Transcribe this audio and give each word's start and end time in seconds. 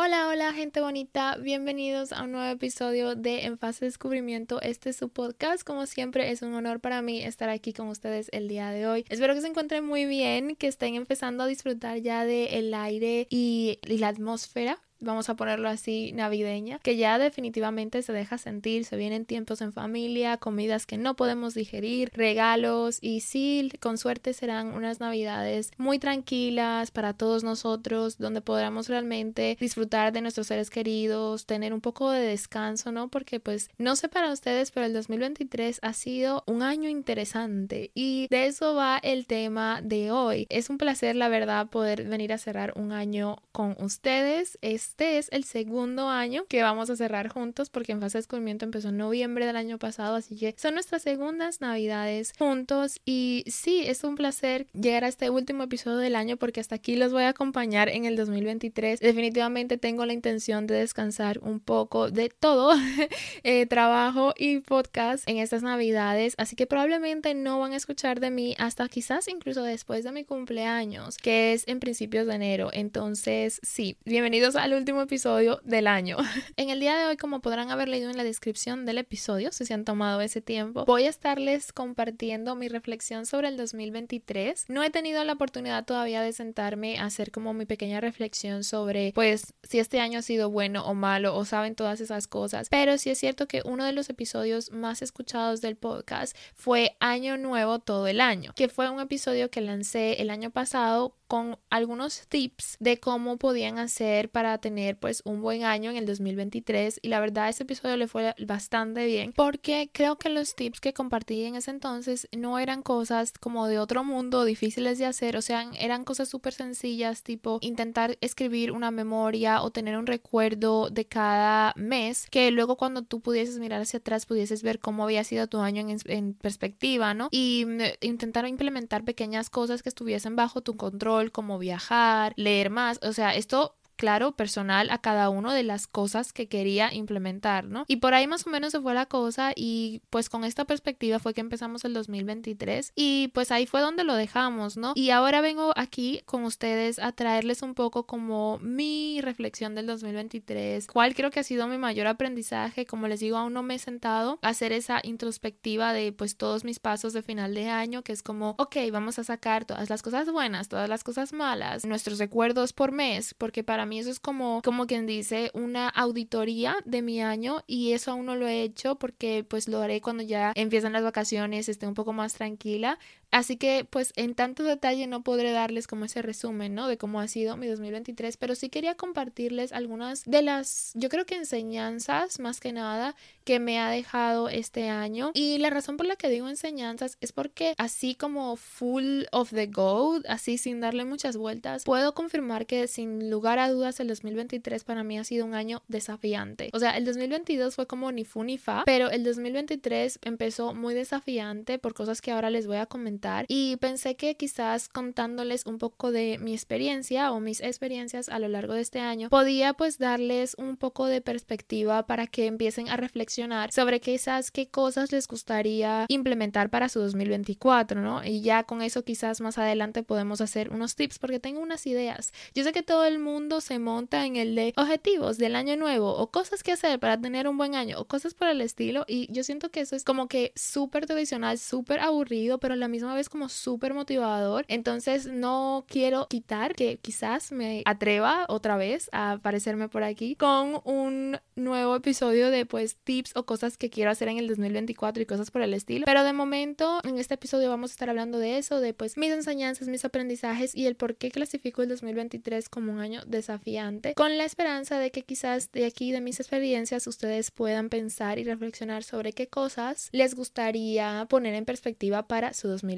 Hola, 0.00 0.28
hola 0.28 0.52
gente 0.52 0.80
bonita, 0.80 1.36
bienvenidos 1.38 2.12
a 2.12 2.22
un 2.22 2.30
nuevo 2.30 2.48
episodio 2.48 3.16
de 3.16 3.46
En 3.46 3.58
Fase 3.58 3.80
de 3.80 3.88
Descubrimiento. 3.88 4.62
Este 4.62 4.90
es 4.90 4.96
su 4.96 5.08
podcast, 5.08 5.64
como 5.64 5.86
siempre 5.86 6.30
es 6.30 6.42
un 6.42 6.54
honor 6.54 6.78
para 6.78 7.02
mí 7.02 7.24
estar 7.24 7.48
aquí 7.48 7.72
con 7.72 7.88
ustedes 7.88 8.28
el 8.30 8.46
día 8.46 8.70
de 8.70 8.86
hoy. 8.86 9.04
Espero 9.08 9.34
que 9.34 9.40
se 9.40 9.48
encuentren 9.48 9.84
muy 9.84 10.04
bien, 10.04 10.54
que 10.54 10.68
estén 10.68 10.94
empezando 10.94 11.42
a 11.42 11.48
disfrutar 11.48 11.98
ya 11.98 12.24
del 12.24 12.72
aire 12.74 13.26
y, 13.28 13.80
y 13.88 13.98
la 13.98 14.06
atmósfera 14.06 14.78
vamos 15.00 15.28
a 15.28 15.36
ponerlo 15.36 15.68
así, 15.68 16.12
navideña, 16.12 16.78
que 16.80 16.96
ya 16.96 17.18
definitivamente 17.18 18.02
se 18.02 18.12
deja 18.12 18.38
sentir, 18.38 18.84
se 18.84 18.96
vienen 18.96 19.24
tiempos 19.24 19.60
en 19.60 19.72
familia, 19.72 20.36
comidas 20.36 20.86
que 20.86 20.98
no 20.98 21.16
podemos 21.16 21.54
digerir, 21.54 22.10
regalos 22.14 22.98
y 23.00 23.20
sí, 23.20 23.70
con 23.80 23.98
suerte 23.98 24.32
serán 24.32 24.68
unas 24.68 25.00
navidades 25.00 25.70
muy 25.76 25.98
tranquilas 25.98 26.90
para 26.90 27.12
todos 27.12 27.44
nosotros, 27.44 28.18
donde 28.18 28.40
podamos 28.40 28.88
realmente 28.88 29.56
disfrutar 29.60 30.12
de 30.12 30.20
nuestros 30.20 30.48
seres 30.48 30.70
queridos, 30.70 31.46
tener 31.46 31.72
un 31.72 31.80
poco 31.80 32.10
de 32.10 32.20
descanso, 32.20 32.92
¿no? 32.92 33.08
Porque 33.08 33.40
pues 33.40 33.70
no 33.78 33.96
sé 33.96 34.08
para 34.08 34.32
ustedes, 34.32 34.70
pero 34.70 34.86
el 34.86 34.92
2023 34.92 35.80
ha 35.82 35.92
sido 35.92 36.44
un 36.46 36.62
año 36.62 36.88
interesante 36.88 37.90
y 37.94 38.26
de 38.28 38.46
eso 38.46 38.74
va 38.74 38.98
el 39.02 39.26
tema 39.26 39.80
de 39.82 40.10
hoy. 40.10 40.46
Es 40.50 40.70
un 40.70 40.78
placer, 40.78 41.16
la 41.16 41.28
verdad, 41.28 41.68
poder 41.68 42.04
venir 42.04 42.32
a 42.32 42.38
cerrar 42.38 42.72
un 42.76 42.92
año 42.92 43.36
con 43.52 43.76
ustedes. 43.80 44.58
Es 44.62 44.87
este 44.88 45.18
es 45.18 45.28
el 45.32 45.44
segundo 45.44 46.08
año 46.08 46.46
que 46.48 46.62
vamos 46.62 46.88
a 46.88 46.96
cerrar 46.96 47.28
juntos 47.28 47.68
porque 47.68 47.92
en 47.92 48.00
fase 48.00 48.16
de 48.16 48.20
descubrimiento 48.20 48.64
empezó 48.64 48.88
en 48.88 48.96
noviembre 48.96 49.44
del 49.44 49.56
año 49.56 49.78
pasado, 49.78 50.16
así 50.16 50.34
que 50.34 50.54
son 50.56 50.74
nuestras 50.74 51.02
segundas 51.02 51.60
navidades 51.60 52.32
juntos 52.38 52.98
y 53.04 53.44
sí, 53.48 53.84
es 53.86 54.02
un 54.02 54.14
placer 54.14 54.66
llegar 54.72 55.04
a 55.04 55.08
este 55.08 55.28
último 55.28 55.64
episodio 55.64 55.98
del 55.98 56.16
año 56.16 56.38
porque 56.38 56.60
hasta 56.60 56.76
aquí 56.76 56.96
los 56.96 57.12
voy 57.12 57.24
a 57.24 57.28
acompañar 57.28 57.90
en 57.90 58.06
el 58.06 58.16
2023. 58.16 59.00
Definitivamente 59.00 59.76
tengo 59.76 60.06
la 60.06 60.14
intención 60.14 60.66
de 60.66 60.76
descansar 60.76 61.38
un 61.42 61.60
poco 61.60 62.10
de 62.10 62.30
todo, 62.30 62.72
eh, 63.42 63.66
trabajo 63.66 64.32
y 64.38 64.60
podcast 64.60 65.28
en 65.28 65.36
estas 65.36 65.62
navidades, 65.62 66.34
así 66.38 66.56
que 66.56 66.66
probablemente 66.66 67.34
no 67.34 67.60
van 67.60 67.72
a 67.72 67.76
escuchar 67.76 68.20
de 68.20 68.30
mí 68.30 68.54
hasta 68.58 68.88
quizás 68.88 69.28
incluso 69.28 69.62
después 69.62 70.02
de 70.02 70.12
mi 70.12 70.24
cumpleaños, 70.24 71.18
que 71.18 71.52
es 71.52 71.68
en 71.68 71.78
principios 71.78 72.26
de 72.26 72.34
enero. 72.34 72.70
Entonces, 72.72 73.60
sí, 73.62 73.98
bienvenidos 74.06 74.56
al 74.56 74.77
último 74.78 75.02
episodio 75.02 75.60
del 75.64 75.86
año. 75.86 76.16
en 76.56 76.70
el 76.70 76.80
día 76.80 76.96
de 76.96 77.06
hoy, 77.06 77.16
como 77.16 77.40
podrán 77.40 77.70
haber 77.70 77.88
leído 77.88 78.10
en 78.10 78.16
la 78.16 78.24
descripción 78.24 78.86
del 78.86 78.98
episodio, 78.98 79.52
si 79.52 79.66
se 79.66 79.74
han 79.74 79.84
tomado 79.84 80.20
ese 80.20 80.40
tiempo, 80.40 80.84
voy 80.86 81.04
a 81.04 81.10
estarles 81.10 81.72
compartiendo 81.72 82.54
mi 82.54 82.68
reflexión 82.68 83.26
sobre 83.26 83.48
el 83.48 83.56
2023. 83.56 84.66
No 84.68 84.82
he 84.82 84.90
tenido 84.90 85.22
la 85.24 85.34
oportunidad 85.34 85.84
todavía 85.84 86.22
de 86.22 86.32
sentarme 86.32 86.98
a 86.98 87.06
hacer 87.06 87.30
como 87.30 87.52
mi 87.52 87.66
pequeña 87.66 88.00
reflexión 88.00 88.64
sobre, 88.64 89.12
pues, 89.14 89.54
si 89.62 89.78
este 89.78 90.00
año 90.00 90.20
ha 90.20 90.22
sido 90.22 90.50
bueno 90.50 90.84
o 90.86 90.94
malo 90.94 91.36
o 91.36 91.44
saben 91.44 91.74
todas 91.74 92.00
esas 92.00 92.28
cosas, 92.28 92.68
pero 92.70 92.96
sí 92.98 93.10
es 93.10 93.18
cierto 93.18 93.48
que 93.48 93.62
uno 93.64 93.84
de 93.84 93.92
los 93.92 94.08
episodios 94.08 94.70
más 94.70 95.02
escuchados 95.02 95.60
del 95.60 95.76
podcast 95.76 96.36
fue 96.54 96.96
Año 97.00 97.36
Nuevo 97.36 97.80
todo 97.80 98.06
el 98.06 98.20
año, 98.20 98.52
que 98.54 98.68
fue 98.68 98.88
un 98.88 99.00
episodio 99.00 99.50
que 99.50 99.60
lancé 99.60 100.22
el 100.22 100.30
año 100.30 100.50
pasado 100.50 101.14
con 101.28 101.58
algunos 101.68 102.26
tips 102.28 102.78
de 102.80 102.98
cómo 102.98 103.36
podían 103.36 103.78
hacer 103.78 104.30
para 104.30 104.56
tener 104.58 104.67
pues 105.00 105.22
un 105.24 105.40
buen 105.40 105.64
año 105.64 105.90
en 105.90 105.96
el 105.96 106.06
2023 106.06 107.00
y 107.02 107.08
la 107.08 107.20
verdad 107.20 107.48
ese 107.48 107.62
episodio 107.62 107.96
le 107.96 108.08
fue 108.08 108.34
bastante 108.46 109.06
bien 109.06 109.32
porque 109.34 109.90
creo 109.92 110.16
que 110.16 110.28
los 110.28 110.54
tips 110.54 110.80
que 110.80 110.92
compartí 110.92 111.44
en 111.44 111.54
ese 111.54 111.70
entonces 111.70 112.28
no 112.36 112.58
eran 112.58 112.82
cosas 112.82 113.32
como 113.32 113.66
de 113.66 113.78
otro 113.78 114.04
mundo 114.04 114.44
difíciles 114.44 114.98
de 114.98 115.06
hacer, 115.06 115.36
o 115.36 115.42
sea, 115.42 115.70
eran 115.78 116.04
cosas 116.04 116.28
súper 116.28 116.52
sencillas 116.52 117.22
tipo 117.22 117.58
intentar 117.62 118.18
escribir 118.20 118.72
una 118.72 118.90
memoria 118.90 119.62
o 119.62 119.70
tener 119.70 119.96
un 119.96 120.06
recuerdo 120.06 120.90
de 120.90 121.06
cada 121.06 121.72
mes 121.76 122.26
que 122.30 122.50
luego 122.50 122.76
cuando 122.76 123.02
tú 123.02 123.20
pudieses 123.20 123.58
mirar 123.58 123.80
hacia 123.80 123.98
atrás 123.98 124.26
pudieses 124.26 124.62
ver 124.62 124.78
cómo 124.78 125.04
había 125.04 125.24
sido 125.24 125.46
tu 125.46 125.58
año 125.58 125.80
en, 125.88 125.98
en 126.04 126.34
perspectiva, 126.34 127.14
¿no? 127.14 127.28
Y 127.30 127.64
mm, 127.66 127.80
intentar 128.02 128.46
implementar 128.46 129.04
pequeñas 129.04 129.50
cosas 129.50 129.82
que 129.82 129.88
estuviesen 129.88 130.36
bajo 130.36 130.60
tu 130.60 130.76
control 130.76 131.32
como 131.32 131.58
viajar, 131.58 132.32
leer 132.36 132.70
más, 132.70 133.00
o 133.02 133.12
sea, 133.12 133.34
esto 133.34 133.77
claro, 133.98 134.32
personal 134.32 134.88
a 134.90 134.98
cada 134.98 135.28
uno 135.28 135.52
de 135.52 135.64
las 135.64 135.86
cosas 135.86 136.32
que 136.32 136.46
quería 136.46 136.94
implementar, 136.94 137.64
¿no? 137.64 137.84
Y 137.88 137.96
por 137.96 138.14
ahí 138.14 138.26
más 138.26 138.46
o 138.46 138.50
menos 138.50 138.72
se 138.72 138.80
fue 138.80 138.94
la 138.94 139.06
cosa 139.06 139.52
y 139.54 140.00
pues 140.08 140.30
con 140.30 140.44
esta 140.44 140.64
perspectiva 140.64 141.18
fue 141.18 141.34
que 141.34 141.40
empezamos 141.40 141.84
el 141.84 141.92
2023 141.92 142.92
y 142.94 143.28
pues 143.34 143.50
ahí 143.50 143.66
fue 143.66 143.80
donde 143.80 144.04
lo 144.04 144.14
dejamos, 144.14 144.76
¿no? 144.76 144.92
Y 144.94 145.10
ahora 145.10 145.40
vengo 145.40 145.72
aquí 145.76 146.22
con 146.26 146.44
ustedes 146.44 147.00
a 147.00 147.10
traerles 147.12 147.60
un 147.62 147.74
poco 147.74 148.06
como 148.06 148.58
mi 148.60 149.20
reflexión 149.20 149.74
del 149.74 149.86
2023, 149.86 150.86
cuál 150.86 151.14
creo 151.14 151.30
que 151.30 151.40
ha 151.40 151.44
sido 151.44 151.66
mi 151.66 151.76
mayor 151.76 152.06
aprendizaje, 152.06 152.86
como 152.86 153.08
les 153.08 153.18
digo, 153.18 153.36
aún 153.36 153.52
no 153.52 153.64
me 153.64 153.74
he 153.74 153.78
sentado 153.80 154.38
a 154.42 154.48
hacer 154.48 154.72
esa 154.72 155.00
introspectiva 155.02 155.92
de 155.92 156.12
pues 156.12 156.36
todos 156.36 156.62
mis 156.62 156.78
pasos 156.78 157.12
de 157.12 157.22
final 157.22 157.52
de 157.52 157.68
año, 157.68 158.02
que 158.02 158.12
es 158.12 158.22
como, 158.22 158.54
ok, 158.58 158.76
vamos 158.92 159.18
a 159.18 159.24
sacar 159.24 159.64
todas 159.64 159.90
las 159.90 160.02
cosas 160.02 160.30
buenas, 160.30 160.68
todas 160.68 160.88
las 160.88 161.02
cosas 161.02 161.32
malas, 161.32 161.84
nuestros 161.84 162.20
recuerdos 162.20 162.72
por 162.72 162.92
mes, 162.92 163.34
porque 163.34 163.64
para 163.64 163.87
mí 163.88 163.98
eso 163.98 164.10
es 164.10 164.20
como, 164.20 164.62
como 164.62 164.86
quien 164.86 165.06
dice, 165.06 165.50
una 165.54 165.88
auditoría 165.88 166.76
de 166.84 167.02
mi 167.02 167.20
año 167.20 167.64
y 167.66 167.92
eso 167.92 168.12
aún 168.12 168.26
no 168.26 168.36
lo 168.36 168.46
he 168.46 168.62
hecho 168.62 168.96
porque 168.96 169.44
pues 169.48 169.66
lo 169.66 169.80
haré 169.80 170.00
cuando 170.00 170.22
ya 170.22 170.52
empiezan 170.54 170.92
las 170.92 171.02
vacaciones, 171.02 171.68
esté 171.68 171.86
un 171.86 171.94
poco 171.94 172.12
más 172.12 172.34
tranquila, 172.34 172.98
Así 173.30 173.56
que 173.56 173.86
pues 173.88 174.12
en 174.16 174.34
tanto 174.34 174.62
detalle 174.62 175.06
no 175.06 175.22
podré 175.22 175.52
darles 175.52 175.86
como 175.86 176.06
ese 176.06 176.22
resumen, 176.22 176.74
¿no? 176.74 176.88
De 176.88 176.96
cómo 176.96 177.20
ha 177.20 177.28
sido 177.28 177.56
mi 177.56 177.66
2023, 177.66 178.36
pero 178.38 178.54
sí 178.54 178.70
quería 178.70 178.94
compartirles 178.94 179.72
algunas 179.72 180.24
de 180.24 180.42
las, 180.42 180.92
yo 180.94 181.08
creo 181.08 181.26
que 181.26 181.34
enseñanzas 181.34 182.40
más 182.40 182.60
que 182.60 182.72
nada 182.72 183.14
que 183.44 183.60
me 183.60 183.78
ha 183.78 183.90
dejado 183.90 184.48
este 184.48 184.88
año. 184.88 185.30
Y 185.34 185.58
la 185.58 185.70
razón 185.70 185.96
por 185.96 186.06
la 186.06 186.16
que 186.16 186.28
digo 186.28 186.48
enseñanzas 186.48 187.18
es 187.20 187.32
porque 187.32 187.74
así 187.76 188.14
como 188.14 188.56
full 188.56 189.24
of 189.32 189.50
the 189.50 189.66
go, 189.66 190.20
así 190.28 190.56
sin 190.56 190.80
darle 190.80 191.04
muchas 191.04 191.36
vueltas, 191.36 191.84
puedo 191.84 192.14
confirmar 192.14 192.66
que 192.66 192.86
sin 192.88 193.30
lugar 193.30 193.58
a 193.58 193.70
dudas 193.70 194.00
el 194.00 194.08
2023 194.08 194.84
para 194.84 195.04
mí 195.04 195.18
ha 195.18 195.24
sido 195.24 195.44
un 195.44 195.54
año 195.54 195.82
desafiante. 195.88 196.70
O 196.72 196.78
sea, 196.78 196.96
el 196.96 197.04
2022 197.04 197.74
fue 197.74 197.86
como 197.86 198.10
ni 198.10 198.24
fu 198.24 198.42
ni 198.42 198.56
fa, 198.56 198.84
pero 198.86 199.10
el 199.10 199.22
2023 199.22 200.20
empezó 200.22 200.72
muy 200.72 200.94
desafiante 200.94 201.78
por 201.78 201.92
cosas 201.92 202.22
que 202.22 202.30
ahora 202.30 202.50
les 202.50 202.66
voy 202.66 202.78
a 202.78 202.86
comentar 202.86 203.17
y 203.48 203.76
pensé 203.76 204.16
que 204.16 204.36
quizás 204.36 204.88
contándoles 204.88 205.66
un 205.66 205.78
poco 205.78 206.12
de 206.12 206.38
mi 206.38 206.52
experiencia 206.52 207.32
o 207.32 207.40
mis 207.40 207.60
experiencias 207.60 208.28
a 208.28 208.38
lo 208.38 208.48
largo 208.48 208.74
de 208.74 208.80
este 208.80 209.00
año 209.00 209.28
podía 209.28 209.74
pues 209.74 209.98
darles 209.98 210.54
un 210.58 210.76
poco 210.76 211.06
de 211.06 211.20
perspectiva 211.20 212.06
para 212.06 212.26
que 212.26 212.46
empiecen 212.46 212.88
a 212.88 212.96
reflexionar 212.96 213.72
sobre 213.72 214.00
quizás 214.00 214.50
qué 214.50 214.68
cosas 214.68 215.12
les 215.12 215.26
gustaría 215.26 216.06
implementar 216.08 216.70
para 216.70 216.88
su 216.88 217.00
2024, 217.00 218.00
¿no? 218.00 218.24
Y 218.24 218.40
ya 218.40 218.64
con 218.64 218.82
eso 218.82 219.04
quizás 219.04 219.40
más 219.40 219.58
adelante 219.58 220.02
podemos 220.02 220.40
hacer 220.40 220.70
unos 220.72 220.96
tips 220.96 221.18
porque 221.18 221.40
tengo 221.40 221.60
unas 221.60 221.86
ideas. 221.86 222.32
Yo 222.54 222.64
sé 222.64 222.72
que 222.72 222.82
todo 222.82 223.04
el 223.04 223.18
mundo 223.18 223.60
se 223.60 223.78
monta 223.78 224.26
en 224.26 224.36
el 224.36 224.54
de 224.54 224.72
objetivos 224.76 225.38
del 225.38 225.56
año 225.56 225.76
nuevo 225.76 226.14
o 226.14 226.30
cosas 226.30 226.62
que 226.62 226.72
hacer 226.72 226.98
para 226.98 227.20
tener 227.20 227.48
un 227.48 227.58
buen 227.58 227.74
año 227.74 227.98
o 227.98 228.06
cosas 228.06 228.34
por 228.34 228.48
el 228.48 228.60
estilo 228.60 229.04
y 229.06 229.30
yo 229.32 229.44
siento 229.44 229.70
que 229.70 229.80
eso 229.80 229.96
es 229.96 230.04
como 230.04 230.28
que 230.28 230.52
súper 230.54 231.06
tradicional, 231.06 231.58
súper 231.58 232.00
aburrido, 232.00 232.58
pero 232.58 232.76
la 232.76 232.88
misma 232.88 233.07
vez 233.14 233.28
como 233.28 233.48
súper 233.48 233.94
motivador. 233.94 234.64
Entonces 234.68 235.26
no 235.26 235.84
quiero 235.88 236.26
quitar 236.28 236.74
que 236.74 236.98
quizás 236.98 237.52
me 237.52 237.82
atreva 237.84 238.46
otra 238.48 238.76
vez 238.76 239.08
a 239.12 239.32
aparecerme 239.32 239.88
por 239.88 240.02
aquí 240.02 240.36
con 240.36 240.80
un 240.84 241.38
nuevo 241.56 241.96
episodio 241.96 242.50
de 242.50 242.66
pues 242.66 242.96
tips 242.96 243.32
o 243.34 243.44
cosas 243.44 243.76
que 243.76 243.90
quiero 243.90 244.10
hacer 244.10 244.28
en 244.28 244.38
el 244.38 244.48
2024 244.48 245.22
y 245.22 245.26
cosas 245.26 245.50
por 245.50 245.62
el 245.62 245.74
estilo. 245.74 246.04
Pero 246.06 246.24
de 246.24 246.32
momento 246.32 247.00
en 247.04 247.18
este 247.18 247.34
episodio 247.34 247.68
vamos 247.68 247.90
a 247.90 247.94
estar 247.94 248.10
hablando 248.10 248.38
de 248.38 248.58
eso, 248.58 248.80
de 248.80 248.94
pues 248.94 249.16
mis 249.16 249.30
enseñanzas, 249.30 249.88
mis 249.88 250.04
aprendizajes 250.04 250.74
y 250.74 250.86
el 250.86 250.96
por 250.96 251.16
qué 251.16 251.30
clasifico 251.30 251.82
el 251.82 251.88
2023 251.88 252.68
como 252.68 252.92
un 252.92 253.00
año 253.00 253.22
desafiante, 253.26 254.14
con 254.14 254.38
la 254.38 254.44
esperanza 254.44 254.98
de 254.98 255.10
que 255.10 255.22
quizás 255.22 255.72
de 255.72 255.84
aquí 255.84 256.12
de 256.12 256.20
mis 256.20 256.40
experiencias 256.40 257.06
ustedes 257.06 257.50
puedan 257.50 257.88
pensar 257.88 258.38
y 258.38 258.44
reflexionar 258.44 259.02
sobre 259.02 259.32
qué 259.32 259.48
cosas 259.48 260.08
les 260.12 260.34
gustaría 260.34 261.26
poner 261.28 261.54
en 261.54 261.64
perspectiva 261.64 262.26
para 262.26 262.54
su 262.54 262.68
2023. 262.68 262.97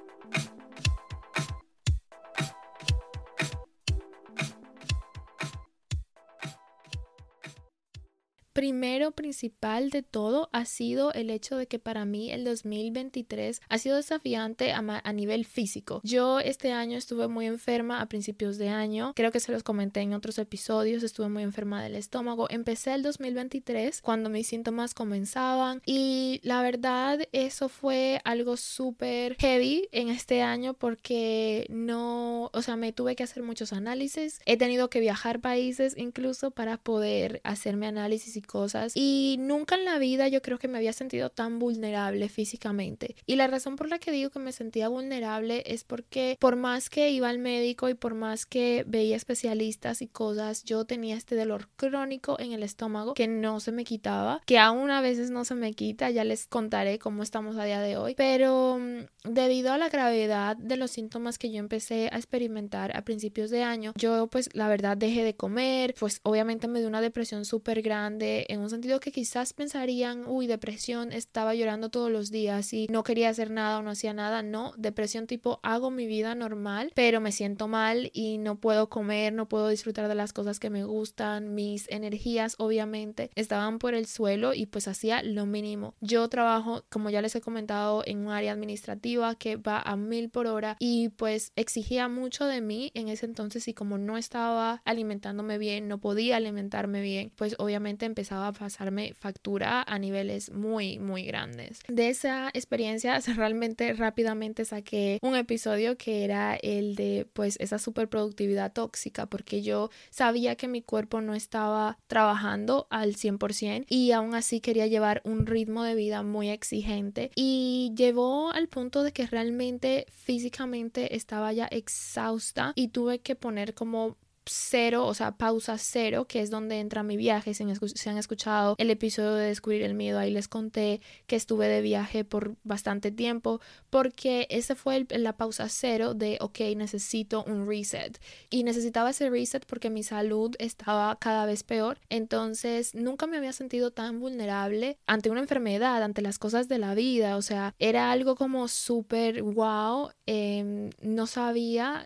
Primero 8.61 9.09
principal 9.09 9.89
de 9.89 10.03
todo 10.03 10.47
ha 10.53 10.65
sido 10.65 11.11
el 11.13 11.31
hecho 11.31 11.57
de 11.57 11.65
que 11.65 11.79
para 11.79 12.05
mí 12.05 12.31
el 12.31 12.43
2023 12.43 13.59
ha 13.67 13.77
sido 13.79 13.95
desafiante 13.95 14.71
a, 14.71 15.13
nivel 15.13 15.45
físico. 15.45 15.99
Yo 16.03 16.39
este 16.39 16.71
año 16.71 16.95
estuve 16.95 17.27
muy 17.27 17.47
enferma 17.47 18.01
a 18.01 18.05
principios 18.05 18.59
de 18.59 18.69
año, 18.69 19.13
creo 19.15 19.31
que 19.31 19.39
se 19.39 19.51
los 19.51 19.63
comenté 19.63 20.01
en 20.01 20.13
otros 20.13 20.37
episodios, 20.37 21.01
estuve 21.01 21.27
muy 21.27 21.41
enferma 21.41 21.81
del 21.81 21.95
estómago. 21.95 22.45
Empecé 22.51 22.93
el 22.93 23.01
2023 23.01 23.99
cuando 24.03 24.29
mis 24.29 24.45
síntomas 24.45 24.93
comenzaban 24.93 25.81
y 25.87 26.39
la 26.43 26.61
verdad 26.61 27.17
eso 27.31 27.67
fue 27.67 28.21
algo 28.25 28.57
súper 28.57 29.37
heavy 29.39 29.89
en 29.91 30.09
este 30.09 30.43
año 30.43 30.75
porque 30.75 31.65
no, 31.71 32.51
o 32.53 32.61
sea, 32.61 32.75
me 32.75 32.93
tuve 32.93 33.15
que 33.15 33.23
hacer 33.23 33.41
muchos 33.41 33.73
análisis, 33.73 34.39
he 34.45 34.55
tenido 34.55 34.91
que 34.91 34.99
viajar 34.99 35.39
países 35.39 35.97
incluso 35.97 36.51
para 36.51 36.77
poder 36.77 37.41
hacerme 37.43 37.87
análisis 37.87 38.37
cosas 38.51 38.91
y 38.95 39.37
nunca 39.39 39.75
en 39.75 39.85
la 39.85 39.97
vida 39.97 40.27
yo 40.27 40.41
creo 40.41 40.59
que 40.59 40.67
me 40.67 40.77
había 40.77 40.93
sentido 40.93 41.29
tan 41.29 41.57
vulnerable 41.57 42.27
físicamente. 42.29 43.15
Y 43.25 43.37
la 43.37 43.47
razón 43.47 43.77
por 43.77 43.89
la 43.89 43.97
que 43.97 44.11
digo 44.11 44.29
que 44.29 44.39
me 44.39 44.51
sentía 44.51 44.89
vulnerable 44.89 45.63
es 45.65 45.83
porque 45.85 46.37
por 46.39 46.57
más 46.57 46.89
que 46.89 47.09
iba 47.11 47.29
al 47.29 47.39
médico 47.39 47.87
y 47.87 47.93
por 47.93 48.13
más 48.13 48.45
que 48.45 48.83
veía 48.87 49.15
especialistas 49.15 50.01
y 50.01 50.07
cosas, 50.07 50.63
yo 50.65 50.85
tenía 50.85 51.15
este 51.15 51.35
dolor 51.35 51.69
crónico 51.77 52.37
en 52.39 52.51
el 52.51 52.63
estómago 52.63 53.13
que 53.13 53.27
no 53.27 53.59
se 53.59 53.71
me 53.71 53.85
quitaba, 53.85 54.41
que 54.45 54.59
aún 54.59 54.91
a 54.91 55.01
veces 55.01 55.31
no 55.31 55.45
se 55.45 55.55
me 55.55 55.73
quita, 55.73 56.09
ya 56.09 56.23
les 56.23 56.47
contaré 56.47 56.99
cómo 56.99 57.23
estamos 57.23 57.57
a 57.57 57.63
día 57.63 57.81
de 57.81 57.97
hoy, 57.97 58.15
pero 58.15 58.77
mm, 58.79 59.31
debido 59.31 59.71
a 59.71 59.77
la 59.77 59.89
gravedad 59.89 60.57
de 60.57 60.77
los 60.77 60.91
síntomas 60.91 61.37
que 61.37 61.51
yo 61.51 61.59
empecé 61.59 62.09
a 62.11 62.17
experimentar 62.17 62.95
a 62.95 63.03
principios 63.03 63.49
de 63.49 63.63
año, 63.63 63.93
yo 63.95 64.27
pues 64.27 64.49
la 64.53 64.67
verdad 64.67 64.97
dejé 64.97 65.23
de 65.23 65.35
comer, 65.35 65.95
pues 65.99 66.19
obviamente 66.23 66.67
me 66.67 66.79
dio 66.79 66.87
una 66.87 67.01
depresión 67.01 67.45
súper 67.45 67.81
grande, 67.81 68.30
en 68.49 68.59
un 68.59 68.69
sentido 68.69 68.99
que 68.99 69.11
quizás 69.11 69.53
pensarían, 69.53 70.25
uy, 70.27 70.47
depresión, 70.47 71.11
estaba 71.11 71.55
llorando 71.55 71.89
todos 71.89 72.11
los 72.11 72.31
días 72.31 72.73
y 72.73 72.87
no 72.89 73.03
quería 73.03 73.29
hacer 73.29 73.51
nada 73.51 73.79
o 73.79 73.81
no 73.81 73.91
hacía 73.91 74.13
nada. 74.13 74.43
No, 74.43 74.73
depresión 74.77 75.27
tipo 75.27 75.59
hago 75.63 75.91
mi 75.91 76.07
vida 76.07 76.35
normal, 76.35 76.91
pero 76.95 77.21
me 77.21 77.31
siento 77.31 77.67
mal 77.67 78.09
y 78.13 78.37
no 78.37 78.59
puedo 78.59 78.89
comer, 78.89 79.33
no 79.33 79.47
puedo 79.47 79.67
disfrutar 79.69 80.07
de 80.07 80.15
las 80.15 80.33
cosas 80.33 80.59
que 80.59 80.69
me 80.69 80.83
gustan, 80.83 81.53
mis 81.53 81.89
energías 81.89 82.55
obviamente 82.57 83.31
estaban 83.35 83.79
por 83.79 83.93
el 83.93 84.05
suelo 84.05 84.53
y 84.53 84.65
pues 84.65 84.87
hacía 84.87 85.23
lo 85.23 85.45
mínimo. 85.45 85.95
Yo 86.01 86.27
trabajo, 86.29 86.83
como 86.89 87.09
ya 87.09 87.21
les 87.21 87.35
he 87.35 87.41
comentado, 87.41 88.03
en 88.05 88.19
un 88.25 88.31
área 88.31 88.53
administrativa 88.53 89.35
que 89.35 89.55
va 89.55 89.81
a 89.81 89.95
mil 89.95 90.29
por 90.29 90.47
hora 90.47 90.75
y 90.79 91.09
pues 91.09 91.51
exigía 91.55 92.07
mucho 92.07 92.45
de 92.45 92.61
mí 92.61 92.91
en 92.93 93.07
ese 93.07 93.25
entonces 93.25 93.67
y 93.67 93.73
como 93.73 93.97
no 93.97 94.17
estaba 94.17 94.81
alimentándome 94.85 95.57
bien, 95.57 95.87
no 95.87 95.99
podía 95.99 96.37
alimentarme 96.37 97.01
bien, 97.01 97.31
pues 97.35 97.55
obviamente 97.59 98.05
empecé 98.05 98.20
empezaba 98.21 98.49
a 98.49 98.53
pasarme 98.53 99.15
factura 99.15 99.81
a 99.81 99.97
niveles 99.97 100.51
muy, 100.51 100.99
muy 100.99 101.23
grandes. 101.23 101.79
De 101.87 102.09
esa 102.09 102.49
experiencia 102.53 103.19
realmente 103.35 103.93
rápidamente 103.93 104.63
saqué 104.63 105.17
un 105.23 105.35
episodio 105.35 105.97
que 105.97 106.23
era 106.23 106.55
el 106.55 106.93
de 106.93 107.27
pues 107.33 107.57
esa 107.59 107.79
superproductividad 107.79 108.73
tóxica 108.73 109.25
porque 109.25 109.63
yo 109.63 109.89
sabía 110.11 110.55
que 110.55 110.67
mi 110.67 110.83
cuerpo 110.83 111.19
no 111.21 111.33
estaba 111.33 111.97
trabajando 112.05 112.85
al 112.91 113.15
100% 113.15 113.85
y 113.89 114.11
aún 114.11 114.35
así 114.35 114.61
quería 114.61 114.85
llevar 114.85 115.23
un 115.25 115.47
ritmo 115.47 115.83
de 115.83 115.95
vida 115.95 116.21
muy 116.21 116.49
exigente 116.49 117.31
y 117.35 117.91
llevó 117.95 118.51
al 118.51 118.67
punto 118.67 119.01
de 119.01 119.13
que 119.13 119.25
realmente 119.25 120.05
físicamente 120.11 121.15
estaba 121.15 121.51
ya 121.53 121.65
exhausta 121.65 122.73
y 122.75 122.89
tuve 122.89 123.17
que 123.17 123.35
poner 123.35 123.73
como 123.73 124.17
cero, 124.51 125.05
o 125.05 125.13
sea, 125.13 125.31
pausa 125.31 125.77
cero, 125.77 126.25
que 126.27 126.41
es 126.41 126.49
donde 126.49 126.79
entra 126.79 127.03
mi 127.03 127.17
viaje. 127.17 127.53
Si, 127.53 127.63
han 127.63 128.17
escuchado 128.17 128.75
el 128.77 128.89
episodio 128.89 129.33
de 129.33 129.47
Descubrir 129.47 129.83
el 129.83 129.93
Miedo, 129.93 130.19
ahí 130.19 130.31
les 130.31 130.47
conté 130.47 131.01
que 131.27 131.35
estuve 131.35 131.67
de 131.67 131.81
viaje 131.81 132.23
por 132.23 132.55
bastante 132.63 133.11
tiempo, 133.11 133.61
porque 133.89 134.47
ese 134.49 134.75
fue 134.75 135.05
la 135.09 135.37
pausa 135.37 135.69
cero 135.69 136.13
de, 136.13 136.37
ok, 136.41 136.59
necesito 136.75 137.43
un 137.45 137.67
reset. 137.67 138.19
Y 138.49 138.63
necesitaba 138.63 139.11
ese 139.11 139.29
reset 139.29 139.65
porque 139.65 139.89
mi 139.89 140.03
salud 140.03 140.55
estaba 140.59 141.17
cada 141.19 141.45
vez 141.45 141.63
peor. 141.63 141.99
Entonces, 142.09 142.93
nunca 142.93 143.27
me 143.27 143.37
había 143.37 143.53
sentido 143.53 143.91
tan 143.91 144.19
vulnerable 144.19 144.97
ante 145.07 145.29
una 145.29 145.41
enfermedad, 145.41 146.03
ante 146.03 146.21
las 146.21 146.39
cosas 146.39 146.67
de 146.67 146.77
la 146.77 146.95
vida. 146.95 147.37
O 147.37 147.41
sea, 147.41 147.73
era 147.79 148.11
algo 148.11 148.35
como 148.35 148.67
súper 148.67 149.43
wow. 149.43 150.11
Em, 150.25 150.89
no 151.01 151.27
sabía 151.27 152.05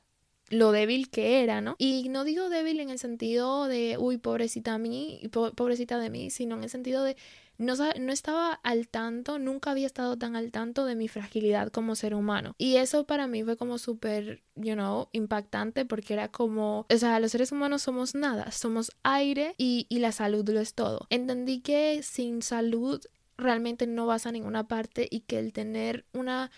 lo 0.55 0.71
débil 0.71 1.09
que 1.09 1.43
era, 1.43 1.61
¿no? 1.61 1.75
Y 1.77 2.09
no 2.09 2.23
digo 2.23 2.49
débil 2.49 2.79
en 2.79 2.89
el 2.89 2.99
sentido 2.99 3.67
de, 3.67 3.97
uy, 3.99 4.17
pobrecita 4.17 4.73
a 4.73 4.77
mí, 4.77 5.21
pobrecita 5.55 5.99
de 5.99 6.09
mí, 6.09 6.29
sino 6.29 6.55
en 6.55 6.63
el 6.63 6.69
sentido 6.69 7.03
de 7.03 7.15
no, 7.57 7.75
no, 7.75 8.11
estaba 8.11 8.53
al 8.63 8.87
tanto, 8.89 9.39
nunca 9.39 9.71
había 9.71 9.85
estado 9.85 10.17
tan 10.17 10.35
al 10.35 10.51
tanto 10.51 10.85
de 10.85 10.95
mi 10.95 11.07
fragilidad 11.07 11.69
como 11.69 11.95
ser 11.95 12.13
humano. 12.13 12.53
Y 12.57 12.75
eso 12.77 13.05
para 13.05 13.27
mí 13.27 13.43
fue 13.43 13.55
como 13.55 13.77
súper, 13.77 14.43
you 14.55 14.73
know, 14.73 15.07
impactante 15.13 15.85
porque 15.85 16.13
era 16.13 16.29
como, 16.29 16.85
o 16.91 16.97
sea, 16.97 17.19
los 17.19 17.31
seres 17.31 17.51
humanos 17.51 17.81
somos 17.81 18.13
nada, 18.13 18.51
somos 18.51 18.91
aire 19.03 19.55
y, 19.57 19.85
y 19.89 19.99
la 19.99 20.11
salud 20.11 20.47
lo 20.49 20.59
es 20.59 20.73
todo. 20.73 21.07
Entendí 21.09 21.61
que 21.61 22.01
sin 22.03 22.41
salud 22.41 23.01
realmente 23.37 23.87
no 23.87 24.05
vas 24.05 24.25
a 24.25 24.31
ninguna 24.31 24.67
parte 24.67 25.07
y 25.09 25.21
que 25.21 25.39
el 25.39 25.53
tener 25.53 26.05
una 26.13 26.51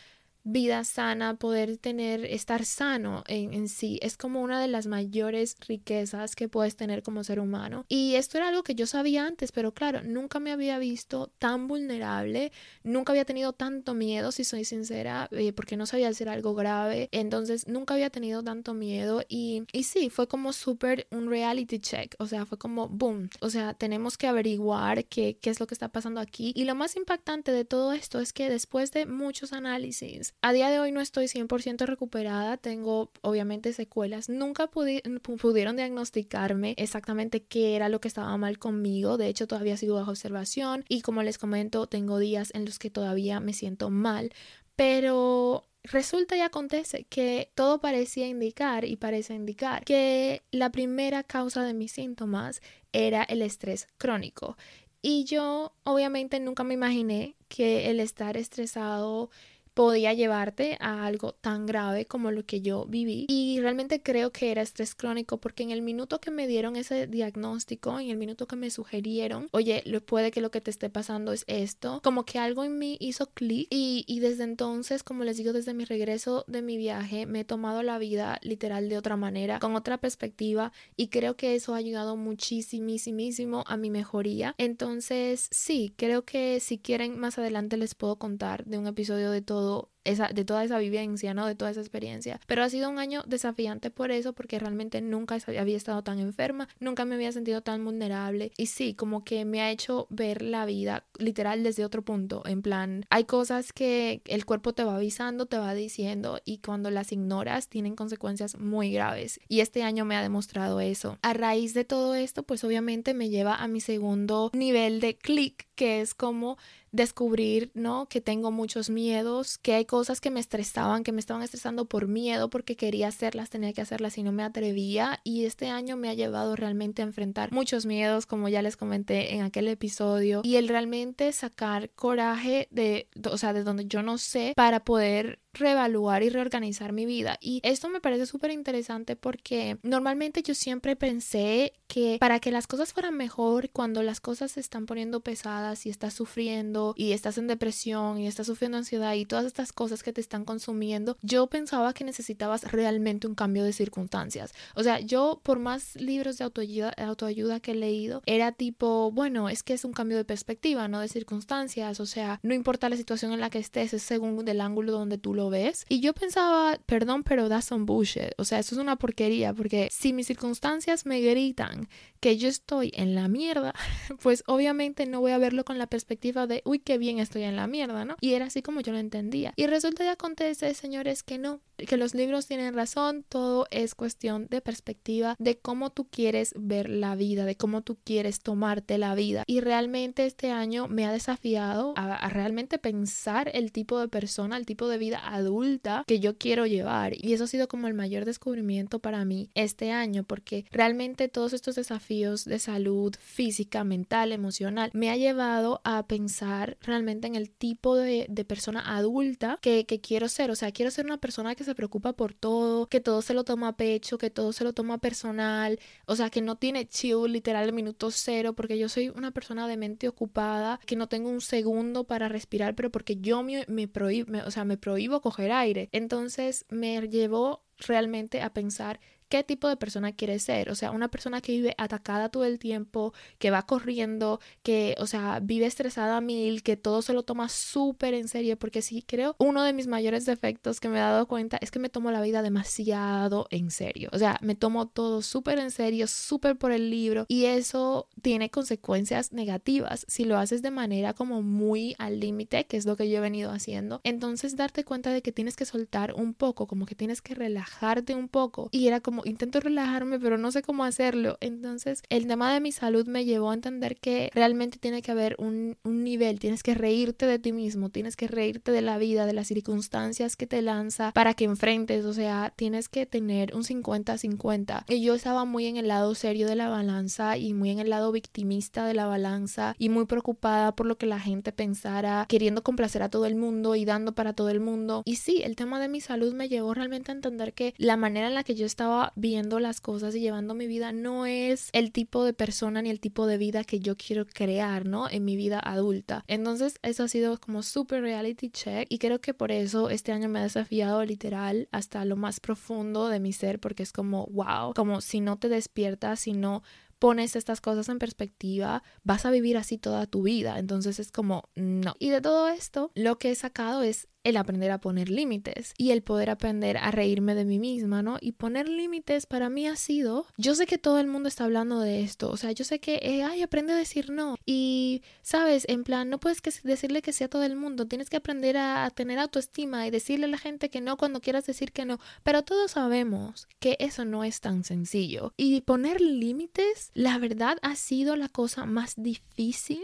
vida 0.48 0.84
sana, 0.86 1.36
poder 1.36 1.78
tener, 1.78 2.24
estar 2.26 2.64
sano 2.64 3.24
en, 3.28 3.54
en, 3.54 3.68
sí, 3.68 4.00
es 4.02 4.16
como 4.16 4.42
una 4.42 4.62
de 4.62 4.68
las 4.68 4.88
mayores 4.88 5.58
riquezas 5.68 6.36
que 6.36 6.48
puedes 6.48 6.76
tener 6.76 7.04
como 7.04 7.24
ser 7.24 7.40
humano. 7.40 7.86
Y 7.90 8.16
esto 8.16 8.38
era 8.38 8.48
algo 8.48 8.64
que 8.64 8.76
yo 8.76 8.88
sabía 8.88 9.26
antes, 9.26 9.52
pero 9.52 9.74
claro, 9.74 10.02
nunca 10.04 10.40
me 10.40 10.52
había 10.52 10.80
visto 10.80 11.32
tan 11.38 11.68
vulnerable, 11.68 12.52
nunca 12.84 13.12
había 13.12 13.26
tenido 13.26 13.52
tanto 13.52 13.94
miedo, 13.94 14.32
si 14.32 14.46
soy 14.46 14.64
sincera, 14.64 15.28
eh, 15.32 15.52
porque 15.52 15.76
no 15.76 15.86
sabía 15.86 16.08
hacer 16.08 16.30
algo 16.30 16.56
grave, 16.56 17.10
entonces 17.12 17.68
nunca 17.68 17.96
había 17.96 18.10
tenido 18.10 18.42
tanto 18.42 18.74
miedo 18.74 19.24
y, 19.28 19.64
y 19.74 19.84
sí, 19.84 20.10
fue 20.10 20.28
como 20.28 20.54
súper 20.54 21.08
un 21.12 21.30
reality 21.30 21.80
check, 21.80 22.16
o 22.20 22.28
sea, 22.28 22.46
fue 22.46 22.58
como 22.58 22.88
boom, 22.88 23.30
o 23.42 23.50
sea, 23.50 23.74
tenemos 23.74 24.18
que 24.18 24.28
averiguar 24.28 25.06
qué, 25.06 25.38
qué 25.42 25.50
es 25.50 25.60
lo 25.60 25.68
que 25.68 25.76
está 25.76 25.90
pasando 25.90 26.22
aquí. 26.22 26.54
Y 26.56 26.64
lo 26.64 26.76
más 26.76 26.96
impactante 26.96 27.52
de 27.52 27.66
todo 27.66 27.92
esto 27.94 28.20
es 28.20 28.32
que 28.32 28.50
después 28.50 28.92
de 28.92 29.06
muchos 29.06 29.54
análisis, 29.54 30.34
a 30.42 30.54
día 30.54 30.70
de 30.70 30.80
hoy 30.80 30.92
no 30.92 31.02
estoy 31.02 31.26
100% 31.26 31.86
recuperada, 31.86 32.58
tengo 32.58 33.12
obviamente 33.22 33.74
secuelas. 33.74 34.30
Nunca 34.30 34.68
pudieron 34.68 35.76
diagnosticarme 35.76 36.76
exactamente 36.78 37.44
qué 37.44 37.76
era 37.76 37.90
lo 37.90 38.00
que 38.00 38.08
estaba 38.08 38.36
mal 38.38 38.60
conmigo. 38.60 39.18
De 39.18 39.28
hecho, 39.28 39.48
todavía 39.48 39.78
sigo 39.78 39.96
bajo 39.96 40.12
observación 40.12 40.86
y 40.88 41.02
como 41.02 41.24
les 41.24 41.38
comento, 41.38 41.88
tengo 41.88 42.20
días 42.20 42.52
en 42.54 42.66
los 42.66 42.80
que 42.80 42.90
todavía 42.90 43.40
me 43.40 43.54
siento 43.54 43.90
mal. 43.90 44.32
Pero 44.76 45.66
Resulta 45.92 46.36
y 46.36 46.42
acontece 46.42 47.06
que 47.06 47.50
todo 47.56 47.80
parecía 47.80 48.28
indicar 48.28 48.84
y 48.84 48.98
parece 48.98 49.36
indicar 49.36 49.86
que 49.86 50.44
la 50.52 50.70
primera 50.70 51.24
causa 51.24 51.64
de 51.64 51.74
mis 51.74 51.94
síntomas 51.94 52.62
era 52.92 53.24
el 53.24 53.42
estrés 53.42 53.88
crónico. 53.98 54.58
Y 55.02 55.24
yo 55.24 55.74
obviamente 55.84 56.42
nunca 56.42 56.66
me 56.66 56.74
imaginé 56.74 57.36
que 57.48 57.90
el 57.90 58.02
estar 58.02 58.36
estresado 58.36 59.30
podía 59.78 60.12
llevarte 60.14 60.76
a 60.80 61.06
algo 61.06 61.34
tan 61.34 61.68
grave 61.68 62.06
como 62.06 62.32
lo 62.32 62.44
que 62.44 62.62
yo 62.62 62.86
viví. 62.88 63.28
Y 63.30 63.60
realmente 63.62 64.02
creo 64.02 64.32
que 64.32 64.50
era 64.50 64.64
estrés 64.64 64.96
crónico 64.96 65.38
porque 65.38 65.62
en 65.62 65.70
el 65.70 65.84
minuto 65.84 66.20
que 66.20 66.32
me 66.32 66.48
dieron 66.48 66.76
ese 66.76 67.06
diagnóstico, 67.06 68.00
en 68.00 68.10
el 68.10 68.18
minuto 68.18 68.48
que 68.48 68.56
me 68.56 68.72
sugirieron, 68.72 69.50
oye, 69.52 69.84
puede 70.08 70.32
que 70.32 70.42
lo 70.42 70.50
que 70.50 70.62
te 70.62 70.72
esté 70.72 70.90
pasando 70.90 71.32
es 71.32 71.44
esto, 71.46 72.02
como 72.04 72.26
que 72.26 72.40
algo 72.40 72.64
en 72.64 72.80
mí 72.80 72.98
hizo 73.00 73.28
clic 73.28 73.68
y, 73.70 74.04
y 74.08 74.20
desde 74.20 74.46
entonces, 74.46 75.04
como 75.04 75.24
les 75.24 75.38
digo, 75.38 75.54
desde 75.54 75.76
mi 75.76 75.86
regreso 75.86 76.44
de 76.48 76.64
mi 76.64 76.78
viaje, 76.78 77.28
me 77.28 77.42
he 77.42 77.46
tomado 77.46 77.84
la 77.84 78.00
vida 78.00 78.40
literal 78.42 78.90
de 78.90 78.98
otra 78.98 79.16
manera, 79.16 79.60
con 79.60 79.76
otra 79.76 80.00
perspectiva 80.00 80.72
y 80.96 81.10
creo 81.10 81.36
que 81.36 81.54
eso 81.54 81.76
ha 81.76 81.78
ayudado 81.78 82.16
muchísimo 82.16 83.64
a 83.68 83.78
mi 83.78 83.92
mejoría. 83.92 84.56
Entonces, 84.58 85.50
sí, 85.52 85.94
creo 85.98 86.24
que 86.24 86.60
si 86.60 86.80
quieren 86.80 87.20
más 87.20 87.38
adelante 87.38 87.78
les 87.78 87.94
puedo 87.94 88.16
contar 88.16 88.66
de 88.66 88.80
un 88.80 88.88
episodio 88.88 89.30
de 89.30 89.42
todo 89.42 89.67
todo 89.68 89.92
de 90.34 90.46
toda 90.46 90.64
esa 90.64 90.80
vivencia, 90.80 91.34
¿no? 91.34 91.46
De 91.46 91.56
toda 91.56 91.72
esa 91.72 91.82
experiencia. 91.82 92.40
Pero 92.48 92.64
ha 92.64 92.70
sido 92.70 92.90
un 92.90 93.00
año 93.00 93.24
desafiante 93.28 93.92
por 93.92 94.12
eso, 94.12 94.34
porque 94.34 94.60
realmente 94.60 95.02
nunca 95.02 95.38
había 95.60 95.78
estado 95.78 96.04
tan 96.04 96.20
enferma, 96.20 96.68
nunca 96.80 97.06
me 97.06 97.16
había 97.16 97.32
sentido 97.32 97.62
tan 97.62 97.84
vulnerable. 97.84 98.52
Y 98.58 98.68
sí, 98.68 98.94
como 98.94 99.24
que 99.24 99.46
me 99.46 99.62
ha 99.62 99.72
hecho 99.72 100.08
ver 100.10 100.42
la 100.42 100.66
vida 100.66 101.06
literal 101.18 101.64
desde 101.64 101.86
otro 101.86 102.04
punto. 102.04 102.44
En 102.46 102.62
plan, 102.62 103.06
hay 103.10 103.26
cosas 103.26 103.74
que 103.74 104.22
el 104.26 104.46
cuerpo 104.46 104.74
te 104.74 104.84
va 104.84 104.96
avisando, 104.96 105.46
te 105.46 105.58
va 105.58 105.74
diciendo, 105.74 106.40
y 106.46 106.60
cuando 106.60 106.90
las 106.90 107.12
ignoras 107.12 107.68
tienen 107.68 107.96
consecuencias 107.96 108.58
muy 108.58 108.92
graves. 108.92 109.40
Y 109.48 109.60
este 109.60 109.84
año 109.84 110.06
me 110.06 110.16
ha 110.16 110.22
demostrado 110.22 110.80
eso. 110.80 111.18
A 111.22 111.34
raíz 111.34 111.74
de 111.74 111.84
todo 111.84 112.16
esto, 112.16 112.44
pues 112.44 112.64
obviamente 112.64 113.14
me 113.14 113.30
lleva 113.30 113.56
a 113.56 113.68
mi 113.68 113.82
segundo 113.82 114.52
nivel 114.54 115.00
de 115.00 115.18
clic, 115.18 115.68
que 115.76 116.02
es 116.02 116.14
como 116.14 116.58
descubrir, 116.92 117.70
¿no? 117.74 118.08
Que 118.08 118.22
tengo 118.22 118.50
muchos 118.50 118.90
miedos, 118.90 119.58
que 119.58 119.74
hay 119.74 119.86
cosas 119.86 119.97
que 120.22 120.32
me 120.32 120.40
estresaban, 120.40 121.04
que 121.04 121.12
me 121.12 121.20
estaban 121.20 121.44
estresando 121.44 121.86
por 121.86 122.08
miedo, 122.08 122.50
porque 122.50 122.76
quería 122.76 123.08
hacerlas, 123.08 123.50
tenía 123.50 123.74
que 123.74 123.82
hacerlas 123.82 124.18
y 124.18 124.24
no 124.24 124.32
me 124.32 124.44
atrevía. 124.44 125.20
Y 125.24 125.46
este 125.46 125.70
año 125.70 125.98
me 125.98 126.10
ha 126.10 126.14
llevado 126.14 126.56
realmente 126.56 127.02
a 127.02 127.06
enfrentar 127.06 127.52
muchos 127.52 127.86
miedos, 127.86 128.26
como 128.26 128.50
ya 128.50 128.62
les 128.62 128.78
comenté 128.78 129.36
en 129.36 129.42
aquel 129.42 129.68
episodio, 129.68 130.42
y 130.44 130.56
el 130.56 130.68
realmente 130.68 131.32
sacar 131.32 131.90
coraje 131.92 132.68
de, 132.72 133.08
o 133.30 133.38
sea, 133.38 133.54
de 133.54 133.64
donde 133.64 133.86
yo 133.86 134.04
no 134.04 134.18
sé, 134.18 134.54
para 134.56 134.84
poder 134.84 135.40
reevaluar 135.60 136.24
y 136.24 136.30
reorganizar 136.30 136.94
mi 136.94 137.06
vida. 137.06 137.38
Y 137.42 137.60
esto 137.64 137.90
me 137.90 138.02
parece 138.02 138.26
súper 138.26 138.52
interesante 138.52 139.16
porque 139.16 139.78
normalmente 139.84 140.44
yo 140.44 140.54
siempre 140.56 140.96
pensé 140.96 141.74
que 141.88 142.18
para 142.20 142.40
que 142.40 142.52
las 142.52 142.68
cosas 142.68 142.94
fueran 142.94 143.16
mejor, 143.16 143.70
cuando 143.72 144.04
las 144.04 144.20
cosas 144.20 144.52
se 144.52 144.60
están 144.60 144.86
poniendo 144.86 145.22
pesadas 145.22 145.86
y 145.86 145.90
estás 145.90 146.14
sufriendo 146.14 146.94
y 146.98 147.12
estás 147.12 147.38
en 147.38 147.48
depresión 147.48 148.20
y 148.20 148.28
estás 148.28 148.48
sufriendo 148.48 148.78
ansiedad 148.78 149.14
y 149.14 149.26
todas 149.26 149.46
estas 149.46 149.74
cosas 149.74 150.04
que 150.04 150.14
te 150.14 150.22
están 150.22 150.46
consumiendo, 150.46 151.18
yo 151.22 151.48
pensaba 151.48 151.94
que 151.94 152.04
necesitabas 152.04 152.72
realmente 152.72 153.28
un 153.28 153.36
cambio 153.36 153.64
de 153.64 153.74
circunstancias. 153.74 154.54
O 154.76 154.84
sea, 154.84 155.00
yo 155.00 155.42
por 155.44 155.60
más 155.60 155.96
libros 155.96 156.38
de 156.38 156.44
autoayuda, 156.44 156.90
autoayuda 156.98 157.60
que 157.60 157.72
he 157.72 157.76
leído, 157.76 158.22
era 158.26 158.52
tipo, 158.52 159.12
bueno, 159.12 159.50
es 159.50 159.64
que 159.64 159.74
es 159.74 159.86
un 159.86 159.94
cambio 159.94 160.18
de 160.18 160.26
perspectiva, 160.26 160.88
no 160.88 161.00
de 161.00 161.08
circunstancias. 161.08 162.00
O 162.00 162.06
sea, 162.06 162.40
no 162.44 162.54
importa 162.54 162.90
la 162.90 162.98
situación 162.98 163.34
en 163.34 163.40
la 163.40 163.50
que 163.50 163.60
estés, 163.60 163.94
es 163.94 164.04
según 164.04 164.46
del 164.46 164.62
ángulo 164.62 164.92
donde 164.92 165.18
tú 165.18 165.34
lo 165.34 165.47
ves. 165.50 165.86
Y 165.90 166.00
yo 166.00 166.14
pensaba, 166.14 166.80
perdón, 166.86 167.24
pero 167.24 167.50
that's 167.50 167.66
some 167.66 167.86
bullshit. 167.86 168.34
O 168.38 168.46
sea, 168.46 168.60
eso 168.60 168.76
es 168.76 168.82
una 168.82 168.96
porquería 168.98 169.54
porque 169.54 169.90
si 169.92 170.14
mis 170.14 170.28
circunstancias 170.28 171.06
me 171.06 171.22
gritan 171.22 171.88
que 172.20 172.38
yo 172.38 172.50
estoy 172.50 172.92
en 172.96 173.16
la 173.16 173.28
mierda, 173.28 173.74
pues 174.22 174.44
obviamente 174.48 175.06
no 175.06 175.20
voy 175.20 175.32
a 175.32 175.38
verlo 175.38 175.64
con 175.66 175.78
la 175.78 175.88
perspectiva 175.88 176.48
de, 176.48 176.62
uy, 176.66 176.80
qué 176.80 176.98
bien 176.98 177.20
estoy 177.20 177.44
en 177.44 177.56
la 177.56 177.68
mierda, 177.68 178.06
¿no? 178.06 178.16
Y 178.22 178.34
era 178.34 178.46
así 178.46 178.62
como 178.62 178.82
yo 178.82 178.92
lo 178.92 178.98
entendía. 178.98 179.54
Y 179.56 179.68
resulta 179.68 180.04
y 180.04 180.08
acontece, 180.08 180.74
señores, 180.74 181.24
que 181.24 181.38
no, 181.38 181.62
que 181.78 181.98
los 181.98 182.16
libros 182.16 182.48
tienen 182.48 182.74
razón, 182.74 183.24
todo 183.28 183.68
es 183.72 183.96
cuestión 183.96 184.48
de 184.50 184.62
perspectiva, 184.62 185.36
de 185.40 185.58
cómo 185.58 185.92
tú 185.92 186.08
quieres 186.10 186.54
ver 186.58 186.90
la 186.90 187.16
vida, 187.16 187.46
de 187.46 187.56
cómo 187.56 187.82
tú 187.82 187.98
quieres 188.04 188.40
tomarte 188.40 188.98
la 188.98 189.16
vida. 189.16 189.44
Y 189.46 189.62
realmente 189.62 190.26
este 190.26 190.52
año 190.52 190.88
me 190.88 191.06
ha 191.06 191.12
desafiado 191.12 191.94
a, 191.96 192.30
realmente 192.30 192.78
pensar 192.78 193.50
el 193.54 193.72
tipo 193.72 194.00
de 194.00 194.08
persona, 194.08 194.58
el 194.58 194.66
tipo 194.66 194.88
de 194.88 194.98
vida 194.98 195.20
adulta 195.34 196.04
que 196.08 196.20
yo 196.20 196.38
quiero 196.38 196.66
llevar. 196.66 197.14
Y 197.16 197.34
eso 197.34 197.46
ha 197.46 197.48
sido 197.48 197.68
como 197.68 197.88
el 197.88 197.94
mayor 197.94 198.26
descubrimiento 198.26 199.00
para 199.00 199.26
mí 199.26 199.50
este 199.56 199.92
año, 199.92 200.24
porque 200.24 200.66
realmente 200.72 201.28
todos 201.28 201.54
estos 201.54 201.76
desafíos 201.76 202.46
de 202.46 202.60
salud 202.60 203.16
física, 203.20 203.84
mental, 203.84 204.32
emocional, 204.32 204.92
me 204.94 205.10
ha 205.10 205.18
llevado 205.18 205.82
a 205.84 206.08
pensar 206.08 206.78
realmente 206.82 207.28
en 207.28 207.36
el 207.36 207.50
tipo 207.50 207.96
de, 207.96 208.28
persona 208.48 208.96
adulta 208.96 209.60
que, 209.62 209.86
que 209.86 210.00
quiero 210.00 210.30
ser. 210.30 210.52
O 210.52 210.56
sea, 210.56 210.72
quiero 210.72 210.92
ser 210.92 211.06
una 211.06 211.18
persona 211.18 211.56
que 211.56 211.64
se 211.64 211.76
preocupa 211.76 212.14
por 212.14 212.34
todo, 212.34 212.88
que 212.88 213.02
todo 213.02 213.22
se 213.22 213.34
lo 213.34 213.44
toma 213.44 213.70
a 213.70 213.78
pecho, 213.78 214.18
que 214.18 214.30
todo 214.30 214.54
se 214.54 214.64
lo 214.64 214.74
toma 214.74 214.98
personal, 215.00 215.80
o 216.06 216.16
sea, 216.16 216.30
que 216.30 216.42
no 216.42 216.56
tiene 216.56 216.88
chill 216.88 217.32
literal 217.32 217.66
el 217.66 217.74
minuto 217.74 218.12
cero, 218.12 218.54
porque 218.54 218.78
yo 218.78 218.90
soy 218.90 219.10
una 219.10 219.32
persona 219.32 219.68
de 219.68 219.78
mente 219.78 220.08
ocupada, 220.08 220.80
que 220.86 220.96
no 220.96 221.08
tengo 221.08 221.30
un 221.30 221.42
segundo 221.42 222.06
para 222.06 222.30
respirar, 222.30 222.76
pero 222.76 222.92
porque 222.92 223.18
yo 223.18 223.44
me, 223.44 223.66
me 223.68 223.88
prohíbo, 223.88 224.34
o 224.46 224.52
sea, 224.52 224.66
me 224.66 224.78
prohíbo 224.78 225.17
coger 225.22 225.52
aire. 225.52 225.90
Entonces 225.92 226.66
me 226.70 227.02
llevó 227.08 227.64
realmente 227.78 228.42
a 228.42 228.54
pensar 228.54 229.00
qué 229.30 229.44
tipo 229.44 229.68
de 229.68 229.78
persona 229.78 230.12
quieres 230.12 230.44
ser. 230.44 230.70
O 230.70 230.76
sea, 230.76 230.92
una 230.92 231.10
persona 231.10 231.42
que 231.42 231.52
vive 231.52 231.76
atacada 231.78 232.30
todo 232.30 232.46
el 232.46 232.60
tiempo, 232.60 233.14
que 233.40 233.52
va 233.52 233.66
corriendo, 233.66 234.40
que, 234.64 234.96
o 235.00 235.08
sea, 235.08 235.40
vive 235.42 235.66
estresada 235.66 236.18
a 236.18 236.22
mil, 236.22 236.64
que 236.64 236.78
todo 236.78 237.02
se 237.02 237.14
lo 237.14 237.24
toma 237.24 237.50
súper 237.50 238.14
en 238.14 238.28
serio, 238.28 238.58
porque 238.58 238.82
sí, 238.82 239.04
creo, 239.06 239.36
uno 239.40 239.64
de 239.64 239.74
mis 239.74 239.88
mayores 239.88 240.26
defectos 240.26 240.80
que 240.80 240.90
me 240.90 240.98
he 240.98 241.02
dado 241.02 241.28
cuenta 241.28 241.58
es 241.62 241.72
que 241.72 241.80
me 241.80 241.90
tomo 241.90 242.12
la 242.12 242.22
vida 242.22 242.42
demasiado 242.42 243.48
en 243.50 243.72
serio. 243.72 244.10
O 244.14 244.18
sea, 244.18 244.38
me 244.42 244.56
tomo 244.56 244.88
todo 244.88 245.22
súper 245.22 245.60
en 245.60 245.72
serio, 245.72 246.08
súper 246.08 246.58
por 246.58 246.72
el 246.72 246.90
libro, 246.90 247.26
y 247.28 247.46
eso 247.46 248.08
tiene 248.22 248.50
consecuencias 248.50 249.34
negativas 249.34 250.06
si 250.08 250.26
lo 250.26 250.38
haces 250.38 250.62
de 250.62 250.72
manera 250.72 251.14
como 251.14 251.42
muy 251.42 251.96
al 251.98 252.20
límite, 252.20 252.66
que 252.66 252.78
es 252.78 252.86
lo 252.86 252.96
que 252.96 253.10
yo 253.10 253.18
he 253.18 253.22
venido 253.22 253.52
haciendo. 253.52 254.02
Entonces, 254.04 254.56
darte 254.56 254.84
cuenta 254.84 255.12
de 255.12 255.22
que 255.22 255.32
tienes 255.32 255.56
que 255.56 255.66
soltar 255.66 256.14
un 256.14 256.34
poco, 256.34 256.68
como 256.68 256.86
que 256.86 256.96
tienes 256.96 257.22
que 257.22 257.36
relajarte 257.36 258.16
un 258.16 258.28
poco. 258.28 258.70
Y 258.72 258.88
era 258.88 259.02
intento 259.26 259.60
relajarme, 259.60 260.20
pero 260.20 260.38
no 260.38 260.52
sé 260.52 260.62
cómo 260.62 260.84
hacerlo. 260.84 261.38
Entonces, 261.42 262.04
el 262.10 262.28
tema 262.28 262.54
de 262.54 262.60
mi 262.60 262.72
salud 262.72 263.08
me 263.08 263.26
llevó 263.26 263.52
a 263.52 263.54
entender 263.54 263.98
que 263.98 264.30
realmente 264.34 264.78
tiene 264.80 265.02
que 265.02 265.12
haber 265.12 265.36
un, 265.40 265.78
un 265.84 266.04
nivel, 266.04 266.40
tienes 266.40 266.64
que 266.64 266.74
reírte 266.74 267.26
de 267.26 267.40
ti 267.40 267.52
mismo, 267.52 267.90
tienes 267.90 268.16
que 268.16 268.28
reírte 268.28 268.72
de 268.72 268.82
la 268.82 268.98
vida, 268.98 269.26
de 269.26 269.34
las 269.34 269.48
circunstancias 269.48 270.36
que 270.36 270.48
te 270.48 270.62
lanza 270.62 271.12
para 271.14 271.34
que 271.34 271.46
enfrentes, 271.46 272.06
o 272.06 272.14
sea, 272.14 272.54
tienes 272.56 272.90
que 272.90 273.06
tener 273.06 273.56
un 273.56 273.64
50-50. 273.64 274.86
Y 274.88 275.02
yo 275.02 275.16
estaba 275.16 275.46
muy 275.46 275.66
en 275.66 275.78
el 275.78 275.88
lado 275.88 276.16
serio 276.16 276.48
de 276.48 276.56
la 276.56 276.70
balanza 276.70 277.38
y 277.38 277.54
muy 277.54 277.70
en 277.70 277.80
el 277.80 277.90
lado 277.90 278.12
victimista 278.12 278.86
de 278.86 278.94
la 278.94 279.06
balanza 279.06 279.76
y 279.78 279.90
muy 279.90 280.06
preocupada 280.06 280.76
por 280.76 280.86
lo 280.86 280.98
que 280.98 281.06
la 281.06 281.20
gente 281.20 281.52
pensara, 281.52 282.26
queriendo 282.28 282.64
complacer 282.64 283.04
a 283.04 283.10
todo 283.10 283.26
el 283.26 283.36
mundo 283.36 283.76
y 283.76 283.86
dando 283.86 284.14
para 284.14 284.34
todo 284.34 284.50
el 284.50 284.60
mundo. 284.60 285.04
Y 285.06 285.16
sí, 285.16 285.42
el 285.44 285.56
tema 285.56 285.80
de 285.80 285.90
mi 285.90 286.02
salud 286.02 286.34
me 286.34 286.50
llevó 286.50 286.74
realmente 286.74 287.12
a 287.12 287.16
entender 287.16 287.54
que 287.54 287.74
la 287.78 287.98
manera 287.98 288.28
en 288.28 288.36
la 288.36 288.44
que 288.44 288.56
yo 288.56 288.66
estaba 288.66 289.07
viendo 289.16 289.60
las 289.60 289.82
cosas 289.82 290.16
y 290.16 290.20
llevando 290.20 290.54
mi 290.54 290.68
vida 290.68 290.92
no 290.92 291.26
es 291.26 291.70
el 291.74 291.92
tipo 291.92 292.24
de 292.24 292.34
persona 292.34 292.82
ni 292.82 292.90
el 292.90 293.00
tipo 293.00 293.28
de 293.28 293.38
vida 293.38 293.64
que 293.64 293.80
yo 293.80 293.96
quiero 293.96 294.26
crear, 294.26 294.86
¿no? 294.86 295.10
En 295.10 295.26
mi 295.26 295.36
vida 295.36 295.60
adulta. 295.60 296.24
Entonces 296.28 296.76
eso 296.82 297.04
ha 297.04 297.08
sido 297.08 297.40
como 297.40 297.64
super 297.64 298.02
reality 298.02 298.50
check 298.50 298.88
y 298.90 299.00
creo 299.00 299.20
que 299.20 299.34
por 299.34 299.52
eso 299.52 299.90
este 299.90 300.12
año 300.12 300.30
me 300.30 300.40
ha 300.40 300.44
desafiado 300.44 301.04
literal 301.06 301.68
hasta 301.72 302.06
lo 302.06 302.16
más 302.16 302.40
profundo 302.40 303.08
de 303.08 303.20
mi 303.20 303.34
ser 303.34 303.60
porque 303.60 303.84
es 303.84 303.92
como, 303.92 304.28
wow, 304.28 304.74
como 304.76 305.02
si 305.02 305.22
no 305.22 305.38
te 305.38 305.50
despiertas, 305.50 306.20
si 306.22 306.34
no 306.34 306.64
pones 307.00 307.36
estas 307.36 307.62
cosas 307.62 307.90
en 307.90 308.00
perspectiva, 308.00 308.84
vas 309.04 309.26
a 309.26 309.32
vivir 309.32 309.58
así 309.58 309.78
toda 309.78 310.08
tu 310.08 310.24
vida. 310.24 310.60
Entonces 310.60 311.00
es 311.00 311.12
como, 311.12 311.50
no. 311.56 311.96
Y 312.00 312.10
de 312.10 312.22
todo 312.22 312.48
esto, 312.48 312.92
lo 312.96 313.18
que 313.18 313.32
he 313.32 313.36
sacado 313.36 313.84
es 313.84 314.08
el 314.28 314.36
aprender 314.36 314.72
a 314.72 314.80
poner 314.80 315.10
límites 315.10 315.74
y 315.78 315.92
el 315.92 316.02
poder 316.02 316.30
aprender 316.30 316.78
a 316.78 316.92
reírme 316.92 317.34
de 317.34 317.46
mí 317.46 317.60
misma, 317.60 318.04
¿no? 318.04 318.18
Y 318.20 318.34
poner 318.34 318.68
límites 318.68 319.26
para 319.26 319.50
mí 319.50 319.68
ha 319.68 319.78
sido, 319.78 320.26
yo 320.38 320.54
sé 320.54 320.66
que 320.66 320.78
todo 320.78 321.00
el 321.00 321.08
mundo 321.08 321.30
está 321.30 321.46
hablando 321.46 321.80
de 321.80 322.02
esto, 322.02 322.30
o 322.30 322.36
sea, 322.36 322.52
yo 322.52 322.66
sé 322.66 322.80
que, 322.80 323.00
eh, 323.02 323.24
ay, 323.24 323.42
aprende 323.42 323.72
a 323.72 323.78
decir 323.78 324.10
no. 324.10 324.36
Y, 324.46 325.02
sabes, 325.22 325.66
en 325.70 325.86
plan, 325.86 326.10
no 326.10 326.20
puedes 326.20 326.42
que 326.42 326.52
decirle 326.64 327.02
que 327.02 327.14
sea 327.14 327.30
todo 327.30 327.44
el 327.44 327.56
mundo, 327.56 327.88
tienes 327.88 328.10
que 328.10 328.18
aprender 328.18 328.58
a, 328.58 328.90
tener 328.94 329.18
autoestima 329.20 329.88
y 329.88 329.92
decirle 329.92 330.26
a 330.26 330.30
la 330.30 330.38
gente 330.38 330.70
que 330.70 330.82
no 330.82 330.98
cuando 330.98 331.22
quieras 331.22 331.46
decir 331.46 331.72
que 331.72 331.86
no, 331.86 332.00
pero 332.24 332.44
todos 332.44 332.72
sabemos 332.72 333.48
que 333.60 333.78
eso 333.80 334.04
no 334.04 334.26
es 334.26 334.42
tan 334.42 334.66
sencillo. 334.66 335.34
Y 335.38 335.62
poner 335.62 336.02
límites, 336.02 336.92
la 336.94 337.18
verdad, 337.18 337.58
ha 337.62 337.76
sido 337.76 338.18
la 338.18 338.28
cosa 338.28 338.66
más 338.66 338.96
difícil 338.98 339.82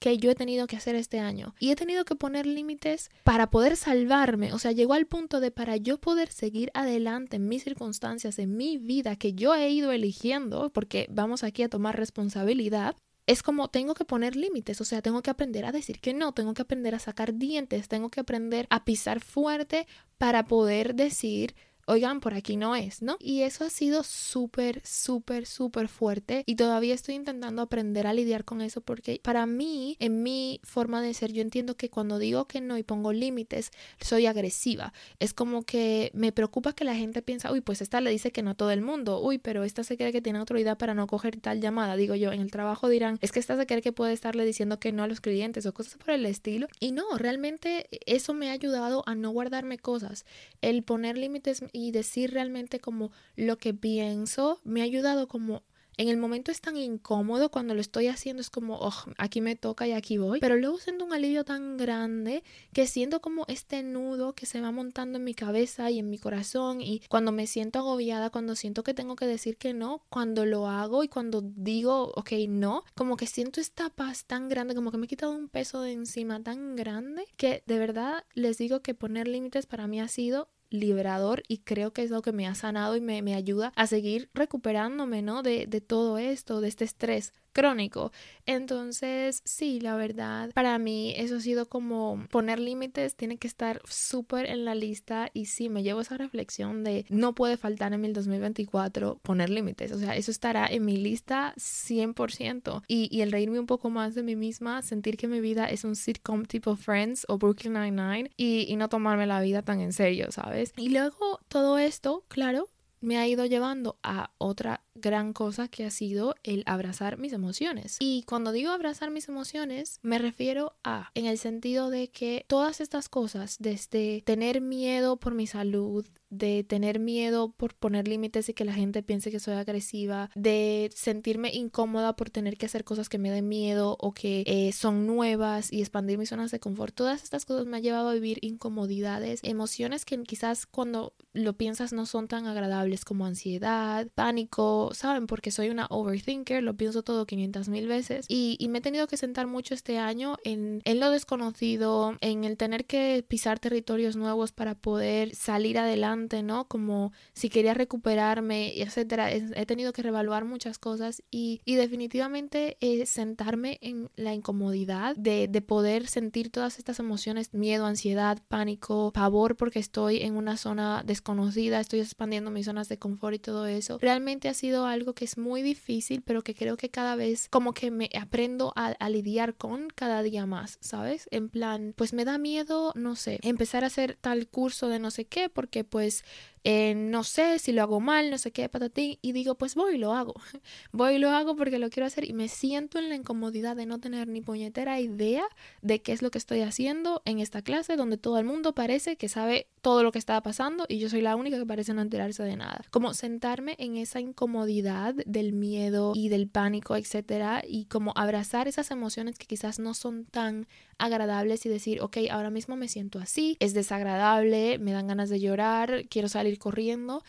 que 0.00 0.16
yo 0.18 0.30
he 0.30 0.34
tenido 0.34 0.66
que 0.66 0.76
hacer 0.76 0.96
este 0.96 1.20
año. 1.20 1.54
Y 1.60 1.70
he 1.70 1.76
tenido 1.76 2.04
que 2.04 2.16
poner 2.16 2.46
límites 2.46 3.10
para 3.22 3.50
poder 3.50 3.76
salvarme. 3.76 4.52
O 4.52 4.58
sea, 4.58 4.72
llegó 4.72 4.94
al 4.94 5.06
punto 5.06 5.40
de 5.40 5.50
para 5.50 5.76
yo 5.76 5.98
poder 5.98 6.32
seguir 6.32 6.70
adelante 6.74 7.36
en 7.36 7.46
mis 7.46 7.62
circunstancias, 7.62 8.38
en 8.38 8.56
mi 8.56 8.78
vida 8.78 9.14
que 9.16 9.34
yo 9.34 9.54
he 9.54 9.70
ido 9.70 9.92
eligiendo, 9.92 10.70
porque 10.70 11.06
vamos 11.10 11.44
aquí 11.44 11.62
a 11.62 11.68
tomar 11.68 11.96
responsabilidad. 11.96 12.96
Es 13.26 13.42
como 13.42 13.68
tengo 13.68 13.94
que 13.94 14.06
poner 14.06 14.34
límites, 14.34 14.80
o 14.80 14.84
sea, 14.84 15.02
tengo 15.02 15.22
que 15.22 15.30
aprender 15.30 15.64
a 15.66 15.70
decir 15.70 16.00
que 16.00 16.14
no, 16.14 16.32
tengo 16.32 16.54
que 16.54 16.62
aprender 16.62 16.94
a 16.94 16.98
sacar 16.98 17.34
dientes, 17.34 17.86
tengo 17.86 18.08
que 18.08 18.20
aprender 18.20 18.66
a 18.70 18.84
pisar 18.84 19.20
fuerte 19.20 19.86
para 20.18 20.46
poder 20.46 20.94
decir, 20.94 21.54
oigan, 21.90 22.20
por 22.20 22.34
aquí 22.34 22.56
no 22.56 22.76
es, 22.76 23.02
¿no? 23.02 23.16
Y 23.20 23.42
eso 23.42 23.64
ha 23.64 23.70
sido 23.70 24.02
súper, 24.02 24.80
súper, 24.84 25.46
súper 25.46 25.88
fuerte 25.88 26.44
y 26.46 26.54
todavía 26.54 26.94
estoy 26.94 27.16
intentando 27.16 27.62
aprender 27.62 28.06
a 28.06 28.14
lidiar 28.14 28.44
con 28.44 28.60
eso 28.60 28.80
porque 28.80 29.20
para 29.22 29.46
mí, 29.46 29.96
en 29.98 30.22
mi 30.22 30.60
forma 30.62 31.02
de 31.02 31.14
ser, 31.14 31.32
yo 31.32 31.42
entiendo 31.42 31.76
que 31.76 31.90
cuando 31.90 32.18
digo 32.18 32.46
que 32.46 32.60
no 32.60 32.78
y 32.78 32.82
pongo 32.82 33.12
límites, 33.12 33.72
soy 34.00 34.26
agresiva. 34.26 34.92
Es 35.18 35.34
como 35.34 35.62
que 35.62 36.10
me 36.14 36.32
preocupa 36.32 36.72
que 36.72 36.84
la 36.84 36.94
gente 36.94 37.22
piensa, 37.22 37.52
uy, 37.52 37.60
pues 37.60 37.82
esta 37.82 38.00
le 38.00 38.10
dice 38.10 38.30
que 38.30 38.42
no 38.42 38.50
a 38.50 38.54
todo 38.54 38.70
el 38.70 38.82
mundo, 38.82 39.20
uy, 39.20 39.38
pero 39.38 39.64
esta 39.64 39.84
se 39.84 39.96
cree 39.96 40.12
que 40.12 40.22
tiene 40.22 40.38
autoridad 40.38 40.78
para 40.78 40.94
no 40.94 41.06
coger 41.06 41.40
tal 41.40 41.60
llamada. 41.60 41.96
Digo 41.96 42.14
yo, 42.14 42.32
en 42.32 42.40
el 42.40 42.50
trabajo 42.50 42.88
dirán, 42.88 43.18
es 43.20 43.32
que 43.32 43.40
esta 43.40 43.56
se 43.56 43.66
cree 43.66 43.82
que 43.82 43.92
puede 43.92 44.12
estarle 44.12 44.44
diciendo 44.44 44.78
que 44.78 44.92
no 44.92 45.02
a 45.02 45.08
los 45.08 45.20
clientes 45.20 45.66
o 45.66 45.74
cosas 45.74 45.96
por 45.96 46.10
el 46.10 46.26
estilo. 46.26 46.68
Y 46.78 46.92
no, 46.92 47.04
realmente 47.16 47.88
eso 48.06 48.34
me 48.34 48.50
ha 48.50 48.52
ayudado 48.52 49.02
a 49.06 49.14
no 49.14 49.30
guardarme 49.30 49.78
cosas. 49.78 50.24
El 50.60 50.82
poner 50.82 51.18
límites 51.18 51.64
decir 51.90 52.32
realmente 52.32 52.80
como 52.80 53.10
lo 53.36 53.56
que 53.58 53.72
pienso 53.72 54.60
me 54.64 54.80
ha 54.82 54.84
ayudado 54.84 55.28
como 55.28 55.62
en 56.00 56.08
el 56.08 56.16
momento 56.16 56.50
es 56.50 56.62
tan 56.62 56.78
incómodo 56.78 57.50
cuando 57.50 57.74
lo 57.74 57.80
estoy 57.82 58.06
haciendo, 58.06 58.40
es 58.40 58.48
como, 58.48 58.78
oh, 58.80 58.94
aquí 59.18 59.42
me 59.42 59.54
toca 59.54 59.86
y 59.86 59.92
aquí 59.92 60.16
voy. 60.16 60.40
Pero 60.40 60.56
luego 60.56 60.78
siento 60.78 61.04
un 61.04 61.12
alivio 61.12 61.44
tan 61.44 61.76
grande 61.76 62.42
que 62.72 62.86
siento 62.86 63.20
como 63.20 63.44
este 63.48 63.82
nudo 63.82 64.34
que 64.34 64.46
se 64.46 64.62
va 64.62 64.72
montando 64.72 65.18
en 65.18 65.24
mi 65.24 65.34
cabeza 65.34 65.90
y 65.90 65.98
en 65.98 66.08
mi 66.08 66.16
corazón. 66.16 66.80
Y 66.80 67.02
cuando 67.10 67.32
me 67.32 67.46
siento 67.46 67.80
agobiada, 67.80 68.30
cuando 68.30 68.56
siento 68.56 68.82
que 68.82 68.94
tengo 68.94 69.14
que 69.14 69.26
decir 69.26 69.58
que 69.58 69.74
no, 69.74 70.02
cuando 70.08 70.46
lo 70.46 70.68
hago 70.68 71.04
y 71.04 71.08
cuando 71.08 71.42
digo, 71.42 72.12
ok, 72.16 72.32
no, 72.48 72.82
como 72.94 73.18
que 73.18 73.26
siento 73.26 73.60
esta 73.60 73.90
paz 73.90 74.24
tan 74.24 74.48
grande, 74.48 74.74
como 74.74 74.90
que 74.90 74.96
me 74.96 75.04
he 75.04 75.08
quitado 75.08 75.32
un 75.32 75.50
peso 75.50 75.82
de 75.82 75.92
encima 75.92 76.42
tan 76.42 76.76
grande 76.76 77.26
que 77.36 77.62
de 77.66 77.78
verdad 77.78 78.24
les 78.32 78.56
digo 78.56 78.80
que 78.80 78.94
poner 78.94 79.28
límites 79.28 79.66
para 79.66 79.86
mí 79.86 80.00
ha 80.00 80.08
sido 80.08 80.48
liberador 80.70 81.42
y 81.48 81.58
creo 81.58 81.92
que 81.92 82.02
es 82.02 82.10
lo 82.10 82.22
que 82.22 82.32
me 82.32 82.46
ha 82.46 82.54
sanado 82.54 82.96
y 82.96 83.00
me, 83.00 83.22
me 83.22 83.34
ayuda 83.34 83.72
a 83.76 83.86
seguir 83.86 84.30
recuperándome, 84.34 85.22
¿no? 85.22 85.42
De, 85.42 85.66
de 85.66 85.80
todo 85.80 86.18
esto, 86.18 86.60
de 86.60 86.68
este 86.68 86.84
estrés 86.84 87.32
crónico. 87.52 88.12
Entonces, 88.46 89.42
sí, 89.44 89.80
la 89.80 89.96
verdad, 89.96 90.50
para 90.54 90.78
mí 90.78 91.14
eso 91.16 91.36
ha 91.36 91.40
sido 91.40 91.68
como 91.68 92.26
poner 92.30 92.58
límites, 92.58 93.16
tiene 93.16 93.38
que 93.38 93.46
estar 93.46 93.80
súper 93.88 94.46
en 94.46 94.64
la 94.64 94.74
lista 94.74 95.30
y 95.32 95.46
sí, 95.46 95.68
me 95.68 95.82
llevo 95.82 96.00
esa 96.00 96.16
reflexión 96.16 96.84
de 96.84 97.04
no 97.08 97.34
puede 97.34 97.56
faltar 97.56 97.92
en 97.92 98.04
el 98.04 98.12
2024 98.12 99.20
poner 99.22 99.50
límites, 99.50 99.92
o 99.92 99.98
sea, 99.98 100.16
eso 100.16 100.30
estará 100.30 100.66
en 100.66 100.84
mi 100.84 100.96
lista 100.96 101.54
100% 101.56 102.82
y, 102.88 103.08
y 103.10 103.22
el 103.22 103.32
reírme 103.32 103.60
un 103.60 103.66
poco 103.66 103.90
más 103.90 104.14
de 104.14 104.22
mí 104.22 104.36
misma, 104.36 104.82
sentir 104.82 105.16
que 105.16 105.28
mi 105.28 105.40
vida 105.40 105.66
es 105.66 105.84
un 105.84 105.96
sitcom 105.96 106.44
tipo 106.44 106.76
Friends 106.76 107.26
o 107.28 107.38
Brooklyn 107.38 107.74
Nine-Nine 107.74 108.30
y, 108.36 108.66
y 108.68 108.76
no 108.76 108.88
tomarme 108.88 109.26
la 109.26 109.40
vida 109.40 109.62
tan 109.62 109.80
en 109.80 109.92
serio, 109.92 110.30
¿sabes? 110.30 110.72
Y 110.76 110.90
luego 110.90 111.40
todo 111.48 111.78
esto, 111.78 112.24
claro, 112.28 112.68
me 113.00 113.18
ha 113.18 113.26
ido 113.26 113.46
llevando 113.46 113.98
a 114.02 114.30
otra 114.38 114.82
gran 115.00 115.32
cosa 115.32 115.68
que 115.68 115.84
ha 115.84 115.90
sido 115.90 116.34
el 116.42 116.62
abrazar 116.66 117.18
mis 117.18 117.32
emociones. 117.32 117.96
Y 118.00 118.22
cuando 118.24 118.52
digo 118.52 118.70
abrazar 118.70 119.10
mis 119.10 119.28
emociones, 119.28 119.98
me 120.02 120.18
refiero 120.18 120.74
a 120.84 121.10
en 121.14 121.26
el 121.26 121.38
sentido 121.38 121.90
de 121.90 122.08
que 122.08 122.44
todas 122.48 122.80
estas 122.80 123.08
cosas, 123.08 123.56
desde 123.58 124.22
tener 124.24 124.60
miedo 124.60 125.18
por 125.18 125.34
mi 125.34 125.46
salud, 125.46 126.06
de 126.30 126.62
tener 126.62 127.00
miedo 127.00 127.52
por 127.52 127.74
poner 127.74 128.06
límites 128.06 128.48
y 128.48 128.54
que 128.54 128.64
la 128.64 128.72
gente 128.72 129.02
piense 129.02 129.30
que 129.30 129.40
soy 129.40 129.54
agresiva, 129.54 130.30
de 130.34 130.90
sentirme 130.94 131.52
incómoda 131.52 132.14
por 132.14 132.30
tener 132.30 132.56
que 132.56 132.66
hacer 132.66 132.84
cosas 132.84 133.08
que 133.08 133.18
me 133.18 133.30
den 133.30 133.48
miedo 133.48 133.96
o 133.98 134.12
que 134.12 134.44
eh, 134.46 134.72
son 134.72 135.06
nuevas 135.06 135.72
y 135.72 135.80
expandir 135.80 136.18
mis 136.18 136.28
zonas 136.28 136.52
de 136.52 136.60
confort. 136.60 136.94
Todas 136.94 137.24
estas 137.24 137.44
cosas 137.44 137.66
me 137.66 137.78
han 137.78 137.82
llevado 137.82 138.08
a 138.08 138.14
vivir 138.14 138.38
incomodidades, 138.42 139.40
emociones 139.42 140.04
que 140.04 140.22
quizás 140.22 140.66
cuando 140.66 141.14
lo 141.32 141.56
piensas 141.56 141.92
no 141.92 142.06
son 142.06 142.28
tan 142.28 142.46
agradables 142.46 143.04
como 143.04 143.26
ansiedad, 143.26 144.06
pánico, 144.14 144.89
¿saben? 144.94 145.26
Porque 145.26 145.50
soy 145.50 145.70
una 145.70 145.86
overthinker, 145.90 146.62
lo 146.62 146.74
pienso 146.74 147.02
todo 147.02 147.26
500 147.26 147.68
mil 147.68 147.86
veces 147.86 148.26
y, 148.28 148.58
me 148.70 148.78
he 148.78 148.82
tenido 148.82 149.08
que 149.08 149.16
sentar 149.16 149.48
mucho 149.48 149.74
este 149.74 149.98
año 149.98 150.36
en, 150.44 150.80
en 150.84 151.00
lo 151.00 151.10
desconocido, 151.10 152.16
en 152.20 152.44
el 152.44 152.56
tener 152.56 152.84
que 152.84 153.24
pisar 153.26 153.58
territorios 153.58 154.14
nuevos 154.14 154.52
para 154.52 154.76
poder 154.76 155.34
salir 155.34 155.76
adelante, 155.76 156.44
¿no? 156.44 156.68
Como 156.68 157.12
si 157.32 157.48
quería 157.48 157.74
recuperarme, 157.74 158.80
etcétera. 158.80 159.32
He 159.32 159.66
tenido 159.66 159.92
que 159.92 160.02
revaluar 160.02 160.44
muchas 160.44 160.78
cosas 160.78 161.22
y, 161.32 161.62
y 161.64 161.74
definitivamente 161.74 162.76
eh, 162.80 163.06
sentarme 163.06 163.78
en 163.80 164.08
la 164.14 164.34
incomodidad 164.34 165.16
de, 165.16 165.48
de 165.48 165.62
poder 165.62 166.06
sentir 166.06 166.50
todas 166.50 166.78
estas 166.78 167.00
emociones, 167.00 167.52
miedo, 167.52 167.86
ansiedad, 167.86 168.38
pánico, 168.48 169.12
pavor 169.12 169.56
porque 169.56 169.78
estoy 169.78 170.18
en 170.22 170.36
una 170.36 170.56
zona 170.56 171.02
desconocida, 171.04 171.80
estoy 171.80 172.00
expandiendo 172.00 172.50
mis 172.50 172.66
zonas 172.66 172.88
de 172.88 172.98
confort 172.98 173.34
y 173.34 173.38
todo 173.38 173.66
eso. 173.66 173.98
Realmente 174.00 174.48
ha 174.48 174.54
sido 174.54 174.79
algo 174.86 175.14
que 175.14 175.24
es 175.24 175.38
muy 175.38 175.62
difícil, 175.62 176.22
pero 176.22 176.42
que 176.42 176.54
creo 176.54 176.76
que 176.76 176.90
cada 176.90 177.16
vez 177.16 177.48
como 177.48 177.74
que 177.74 177.90
me 177.90 178.10
aprendo 178.18 178.72
a, 178.76 178.88
a 178.88 179.08
lidiar 179.08 179.54
con 179.54 179.88
cada 179.88 180.22
día 180.22 180.46
más, 180.46 180.78
¿sabes? 180.80 181.28
En 181.30 181.48
plan, 181.48 181.94
pues 181.96 182.12
me 182.12 182.24
da 182.24 182.38
miedo, 182.38 182.92
no 182.94 183.16
sé, 183.16 183.38
empezar 183.42 183.84
a 183.84 183.88
hacer 183.88 184.16
tal 184.20 184.48
curso 184.48 184.88
de 184.88 184.98
no 184.98 185.10
sé 185.10 185.26
qué, 185.26 185.48
porque 185.48 185.84
pues 185.84 186.24
eh, 186.62 186.94
no 186.94 187.24
sé 187.24 187.58
si 187.58 187.72
lo 187.72 187.82
hago 187.82 188.00
mal, 188.00 188.30
no 188.30 188.36
sé 188.36 188.52
qué, 188.52 188.68
patatín, 188.68 189.18
y 189.22 189.32
digo, 189.32 189.54
pues 189.54 189.74
voy 189.74 189.94
y 189.94 189.98
lo 189.98 190.12
hago. 190.12 190.34
voy 190.92 191.14
y 191.14 191.18
lo 191.18 191.30
hago 191.30 191.56
porque 191.56 191.78
lo 191.78 191.88
quiero 191.88 192.06
hacer 192.06 192.28
y 192.28 192.32
me 192.32 192.48
siento 192.48 192.98
en 192.98 193.08
la 193.08 193.14
incomodidad 193.14 193.76
de 193.76 193.86
no 193.86 193.98
tener 193.98 194.28
ni 194.28 194.42
puñetera 194.42 195.00
idea 195.00 195.44
de 195.80 196.02
qué 196.02 196.12
es 196.12 196.20
lo 196.20 196.30
que 196.30 196.38
estoy 196.38 196.60
haciendo 196.60 197.22
en 197.24 197.38
esta 197.38 197.62
clase 197.62 197.96
donde 197.96 198.18
todo 198.18 198.38
el 198.38 198.44
mundo 198.44 198.74
parece 198.74 199.16
que 199.16 199.28
sabe 199.28 199.68
todo 199.80 200.02
lo 200.02 200.12
que 200.12 200.18
está 200.18 200.40
pasando 200.42 200.84
y 200.86 200.98
yo 200.98 201.08
soy 201.08 201.22
la 201.22 201.36
única 201.36 201.58
que 201.58 201.66
parece 201.66 201.94
no 201.94 202.02
enterarse 202.02 202.42
de 202.42 202.56
nada. 202.56 202.84
Como 202.90 203.14
sentarme 203.14 203.76
en 203.78 203.96
esa 203.96 204.20
incomodidad 204.20 204.59
del 204.66 205.52
miedo 205.52 206.12
y 206.14 206.28
del 206.28 206.48
pánico, 206.48 206.96
etcétera, 206.96 207.62
y 207.66 207.86
como 207.86 208.12
abrazar 208.16 208.68
esas 208.68 208.90
emociones 208.90 209.38
que 209.38 209.46
quizás 209.46 209.78
no 209.78 209.94
son 209.94 210.24
tan 210.26 210.66
agradables 210.98 211.64
y 211.66 211.68
decir, 211.68 212.00
ok, 212.00 212.18
ahora 212.30 212.50
mismo 212.50 212.76
me 212.76 212.88
siento 212.88 213.18
así, 213.18 213.56
es 213.60 213.74
desagradable, 213.74 214.78
me 214.78 214.92
dan 214.92 215.06
ganas 215.06 215.28
de 215.28 215.40
llorar, 215.40 216.04
quiero 216.08 216.28
salir 216.28 216.58
corriendo 216.58 217.22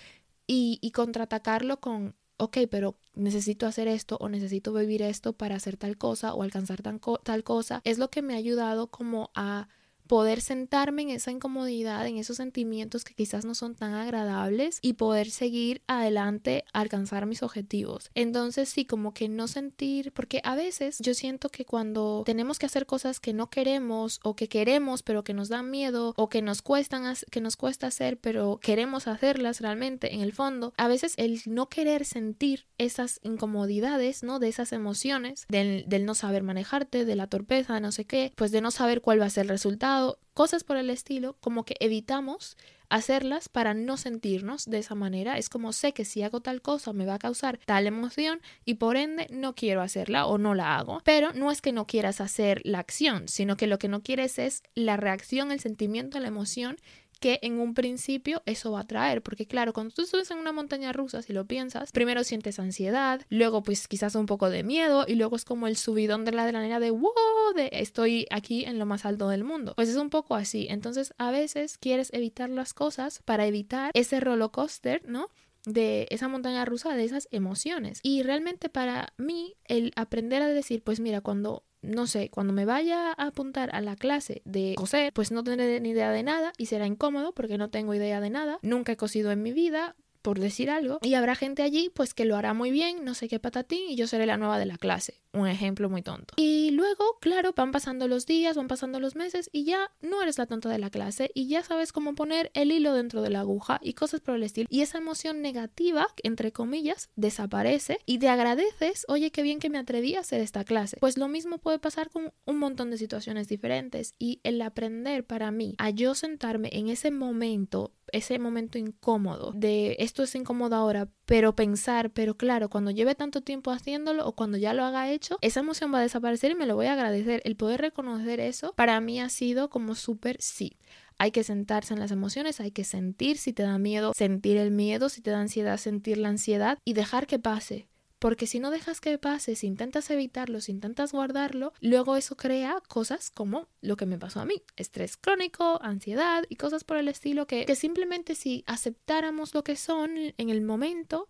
y, 0.47 0.79
y 0.81 0.91
contraatacarlo 0.91 1.79
con, 1.79 2.15
ok, 2.37 2.57
pero 2.69 2.97
necesito 3.13 3.67
hacer 3.67 3.87
esto 3.87 4.17
o 4.19 4.29
necesito 4.29 4.73
vivir 4.73 5.01
esto 5.01 5.33
para 5.33 5.55
hacer 5.55 5.77
tal 5.77 5.97
cosa 5.97 6.33
o 6.33 6.43
alcanzar 6.43 6.81
tal 6.81 7.43
cosa, 7.43 7.81
es 7.83 7.97
lo 7.97 8.09
que 8.09 8.21
me 8.21 8.33
ha 8.33 8.37
ayudado 8.37 8.87
como 8.87 9.31
a 9.35 9.67
poder 10.11 10.41
sentarme 10.41 11.03
en 11.03 11.09
esa 11.11 11.31
incomodidad, 11.31 12.05
en 12.05 12.17
esos 12.17 12.35
sentimientos 12.35 13.05
que 13.05 13.13
quizás 13.13 13.45
no 13.45 13.55
son 13.55 13.75
tan 13.75 13.93
agradables 13.93 14.79
y 14.81 14.95
poder 14.95 15.31
seguir 15.31 15.83
adelante, 15.87 16.65
alcanzar 16.73 17.25
mis 17.27 17.43
objetivos. 17.43 18.11
Entonces 18.13 18.67
sí, 18.67 18.83
como 18.83 19.13
que 19.13 19.29
no 19.29 19.47
sentir, 19.47 20.11
porque 20.11 20.41
a 20.43 20.55
veces 20.55 20.97
yo 20.99 21.13
siento 21.13 21.47
que 21.47 21.63
cuando 21.63 22.23
tenemos 22.25 22.59
que 22.59 22.65
hacer 22.65 22.85
cosas 22.85 23.21
que 23.21 23.31
no 23.31 23.49
queremos 23.49 24.19
o 24.21 24.35
que 24.35 24.49
queremos 24.49 25.01
pero 25.01 25.23
que 25.23 25.33
nos 25.33 25.47
dan 25.47 25.71
miedo 25.71 26.13
o 26.17 26.27
que 26.27 26.41
nos 26.41 26.61
cuestan, 26.61 27.15
que 27.31 27.39
nos 27.39 27.55
cuesta 27.55 27.87
hacer 27.87 28.19
pero 28.19 28.59
queremos 28.61 29.07
hacerlas 29.07 29.61
realmente 29.61 30.13
en 30.13 30.19
el 30.19 30.33
fondo, 30.33 30.73
a 30.75 30.89
veces 30.89 31.13
el 31.15 31.39
no 31.45 31.69
querer 31.69 32.03
sentir 32.03 32.65
esas 32.77 33.21
incomodidades, 33.23 34.23
¿no? 34.23 34.39
De 34.39 34.49
esas 34.49 34.73
emociones, 34.73 35.45
del, 35.47 35.85
del 35.87 36.05
no 36.05 36.15
saber 36.15 36.43
manejarte, 36.43 37.05
de 37.05 37.15
la 37.15 37.27
torpeza, 37.27 37.79
no 37.79 37.93
sé 37.93 38.03
qué, 38.03 38.33
pues 38.35 38.51
de 38.51 38.59
no 38.59 38.71
saber 38.71 38.99
cuál 38.99 39.21
va 39.21 39.27
a 39.27 39.29
ser 39.29 39.43
el 39.43 39.49
resultado 39.49 40.00
cosas 40.33 40.63
por 40.63 40.77
el 40.77 40.89
estilo, 40.89 41.37
como 41.39 41.65
que 41.65 41.75
evitamos 41.79 42.57
hacerlas 42.91 43.47
para 43.47 43.73
no 43.73 43.95
sentirnos 43.95 44.69
de 44.69 44.79
esa 44.79 44.95
manera. 44.95 45.37
Es 45.37 45.49
como 45.49 45.71
sé 45.71 45.93
que 45.93 46.05
si 46.05 46.23
hago 46.23 46.41
tal 46.41 46.61
cosa 46.61 46.91
me 46.93 47.05
va 47.05 47.15
a 47.15 47.19
causar 47.19 47.57
tal 47.65 47.87
emoción 47.87 48.41
y 48.65 48.75
por 48.75 48.97
ende 48.97 49.27
no 49.31 49.55
quiero 49.55 49.81
hacerla 49.81 50.25
o 50.25 50.37
no 50.37 50.53
la 50.55 50.77
hago. 50.77 51.01
Pero 51.05 51.31
no 51.33 51.51
es 51.51 51.61
que 51.61 51.71
no 51.71 51.87
quieras 51.87 52.19
hacer 52.19 52.61
la 52.65 52.79
acción, 52.79 53.27
sino 53.27 53.55
que 53.55 53.67
lo 53.67 53.79
que 53.79 53.87
no 53.87 54.03
quieres 54.03 54.37
es 54.39 54.63
la 54.75 54.97
reacción, 54.97 55.51
el 55.51 55.61
sentimiento, 55.61 56.19
la 56.19 56.27
emoción 56.27 56.77
que 57.21 57.39
en 57.43 57.59
un 57.59 57.73
principio 57.73 58.41
eso 58.45 58.71
va 58.71 58.81
a 58.81 58.87
traer, 58.87 59.21
porque 59.21 59.45
claro, 59.45 59.71
cuando 59.71 59.93
tú 59.93 60.05
subes 60.05 60.29
en 60.31 60.39
una 60.39 60.51
montaña 60.51 60.91
rusa, 60.91 61.21
si 61.21 61.31
lo 61.31 61.45
piensas, 61.45 61.91
primero 61.91 62.23
sientes 62.25 62.59
ansiedad, 62.59 63.21
luego 63.29 63.63
pues 63.63 63.87
quizás 63.87 64.15
un 64.15 64.25
poco 64.25 64.49
de 64.49 64.63
miedo 64.63 65.05
y 65.07 65.15
luego 65.15 65.35
es 65.35 65.45
como 65.45 65.67
el 65.67 65.77
subidón 65.77 66.25
de 66.25 66.31
la 66.33 66.43
adrenalina 66.43 66.79
de 66.79 66.89
wow, 66.89 67.53
de 67.55 67.69
estoy 67.71 68.25
aquí 68.31 68.65
en 68.65 68.79
lo 68.79 68.85
más 68.85 69.05
alto 69.05 69.29
del 69.29 69.43
mundo. 69.43 69.73
Pues 69.75 69.87
es 69.87 69.95
un 69.95 70.09
poco 70.09 70.35
así. 70.35 70.67
Entonces, 70.69 71.13
a 71.17 71.31
veces 71.31 71.77
quieres 71.77 72.09
evitar 72.11 72.49
las 72.49 72.73
cosas 72.73 73.21
para 73.23 73.45
evitar 73.45 73.91
ese 73.93 74.19
roller 74.19 74.49
coaster, 74.49 75.03
¿no? 75.07 75.27
De 75.65 76.07
esa 76.09 76.27
montaña 76.27 76.65
rusa 76.65 76.95
de 76.95 77.03
esas 77.03 77.27
emociones. 77.31 77.99
Y 78.03 78.23
realmente 78.23 78.69
para 78.69 79.13
mí 79.17 79.55
el 79.65 79.91
aprender 79.95 80.41
a 80.41 80.47
decir, 80.47 80.83
pues 80.83 80.99
mira, 80.99 81.21
cuando 81.21 81.63
no 81.81 82.05
sé, 82.05 82.29
cuando 82.29 82.53
me 82.53 82.65
vaya 82.65 83.09
a 83.09 83.27
apuntar 83.27 83.73
a 83.73 83.81
la 83.81 83.95
clase 83.95 84.41
de 84.45 84.75
coser, 84.75 85.11
pues 85.13 85.31
no 85.31 85.43
tendré 85.43 85.79
ni 85.79 85.89
idea 85.89 86.11
de 86.11 86.23
nada 86.23 86.53
y 86.57 86.67
será 86.67 86.85
incómodo 86.85 87.33
porque 87.33 87.57
no 87.57 87.69
tengo 87.69 87.93
idea 87.95 88.21
de 88.21 88.29
nada. 88.29 88.59
Nunca 88.61 88.91
he 88.91 88.97
cosido 88.97 89.31
en 89.31 89.41
mi 89.41 89.51
vida, 89.51 89.95
por 90.21 90.39
decir 90.39 90.69
algo, 90.69 90.99
y 91.01 91.15
habrá 91.15 91.35
gente 91.35 91.63
allí 91.63 91.91
pues 91.93 92.13
que 92.13 92.25
lo 92.25 92.35
hará 92.35 92.53
muy 92.53 92.71
bien, 92.71 93.03
no 93.03 93.13
sé 93.15 93.27
qué 93.27 93.39
patatín, 93.39 93.89
y 93.89 93.95
yo 93.95 94.07
seré 94.07 94.25
la 94.25 94.37
nueva 94.37 94.59
de 94.59 94.65
la 94.65 94.77
clase. 94.77 95.21
Un 95.33 95.47
ejemplo 95.47 95.89
muy 95.89 96.01
tonto. 96.01 96.33
Y 96.37 96.71
luego, 96.71 97.17
claro, 97.19 97.53
van 97.55 97.71
pasando 97.71 98.07
los 98.07 98.25
días, 98.25 98.55
van 98.55 98.67
pasando 98.67 98.99
los 98.99 99.15
meses 99.15 99.49
y 99.51 99.63
ya 99.63 99.91
no 100.01 100.21
eres 100.21 100.37
la 100.37 100.45
tonta 100.45 100.69
de 100.69 100.77
la 100.77 100.89
clase 100.89 101.31
y 101.33 101.47
ya 101.47 101.63
sabes 101.63 101.91
cómo 101.91 102.15
poner 102.15 102.51
el 102.53 102.71
hilo 102.71 102.93
dentro 102.93 103.21
de 103.21 103.29
la 103.29 103.41
aguja 103.41 103.79
y 103.81 103.93
cosas 103.93 104.21
por 104.21 104.35
el 104.35 104.43
estilo. 104.43 104.67
Y 104.69 104.81
esa 104.81 104.97
emoción 104.97 105.41
negativa, 105.41 106.07
entre 106.23 106.51
comillas, 106.51 107.09
desaparece 107.15 107.99
y 108.05 108.19
te 108.19 108.29
agradeces, 108.29 109.05
oye, 109.07 109.31
qué 109.31 109.41
bien 109.41 109.59
que 109.59 109.69
me 109.69 109.77
atreví 109.77 110.15
a 110.15 110.21
hacer 110.21 110.41
esta 110.41 110.63
clase. 110.63 110.97
Pues 110.99 111.17
lo 111.17 111.27
mismo 111.27 111.57
puede 111.59 111.79
pasar 111.79 112.09
con 112.09 112.33
un 112.45 112.57
montón 112.57 112.91
de 112.91 112.97
situaciones 112.97 113.47
diferentes 113.47 114.15
y 114.19 114.39
el 114.43 114.61
aprender 114.61 115.25
para 115.25 115.51
mí 115.51 115.75
a 115.77 115.89
yo 115.89 116.15
sentarme 116.15 116.69
en 116.73 116.89
ese 116.89 117.11
momento 117.11 117.93
ese 118.11 118.39
momento 118.39 118.77
incómodo 118.77 119.53
de 119.55 119.95
esto 119.99 120.23
es 120.23 120.35
incómodo 120.35 120.75
ahora, 120.75 121.07
pero 121.25 121.55
pensar, 121.55 122.11
pero 122.11 122.35
claro, 122.35 122.69
cuando 122.69 122.91
lleve 122.91 123.15
tanto 123.15 123.41
tiempo 123.41 123.71
haciéndolo 123.71 124.27
o 124.27 124.33
cuando 124.33 124.57
ya 124.57 124.73
lo 124.73 124.83
haga 124.83 125.09
hecho, 125.09 125.20
esa 125.41 125.59
emoción 125.59 125.93
va 125.93 125.99
a 125.99 126.03
desaparecer 126.03 126.51
y 126.51 126.55
me 126.55 126.65
lo 126.65 126.75
voy 126.75 126.87
a 126.87 126.93
agradecer. 126.93 127.41
El 127.45 127.55
poder 127.55 127.81
reconocer 127.81 128.39
eso 128.39 128.73
para 128.73 128.99
mí 129.01 129.19
ha 129.19 129.29
sido 129.29 129.69
como 129.69 129.95
súper 129.95 130.41
sí. 130.41 130.77
Hay 131.17 131.31
que 131.31 131.43
sentarse 131.43 131.93
en 131.93 131.99
las 131.99 132.11
emociones, 132.11 132.59
hay 132.59 132.71
que 132.71 132.83
sentir 132.83 133.37
si 133.37 133.53
te 133.53 133.63
da 133.63 133.77
miedo, 133.77 134.13
sentir 134.15 134.57
el 134.57 134.71
miedo, 134.71 135.09
si 135.09 135.21
te 135.21 135.31
da 135.31 135.39
ansiedad, 135.39 135.77
sentir 135.77 136.17
la 136.17 136.29
ansiedad 136.29 136.79
y 136.83 136.93
dejar 136.93 137.27
que 137.27 137.37
pase. 137.37 137.87
Porque 138.17 138.45
si 138.45 138.59
no 138.59 138.69
dejas 138.69 139.01
que 139.01 139.17
pase, 139.17 139.55
si 139.55 139.65
intentas 139.65 140.09
evitarlo, 140.11 140.61
si 140.61 140.71
intentas 140.71 141.11
guardarlo, 141.11 141.73
luego 141.79 142.17
eso 142.17 142.37
crea 142.37 142.79
cosas 142.87 143.31
como 143.31 143.67
lo 143.81 143.97
que 143.97 144.05
me 144.05 144.19
pasó 144.19 144.41
a 144.41 144.45
mí, 144.45 144.61
estrés 144.75 145.17
crónico, 145.17 145.79
ansiedad 145.81 146.43
y 146.47 146.55
cosas 146.55 146.83
por 146.83 146.97
el 146.97 147.07
estilo 147.07 147.47
que, 147.47 147.65
que 147.65 147.75
simplemente 147.75 148.35
si 148.35 148.63
aceptáramos 148.67 149.55
lo 149.55 149.63
que 149.63 149.75
son 149.75 150.15
en 150.37 150.49
el 150.49 150.61
momento, 150.61 151.29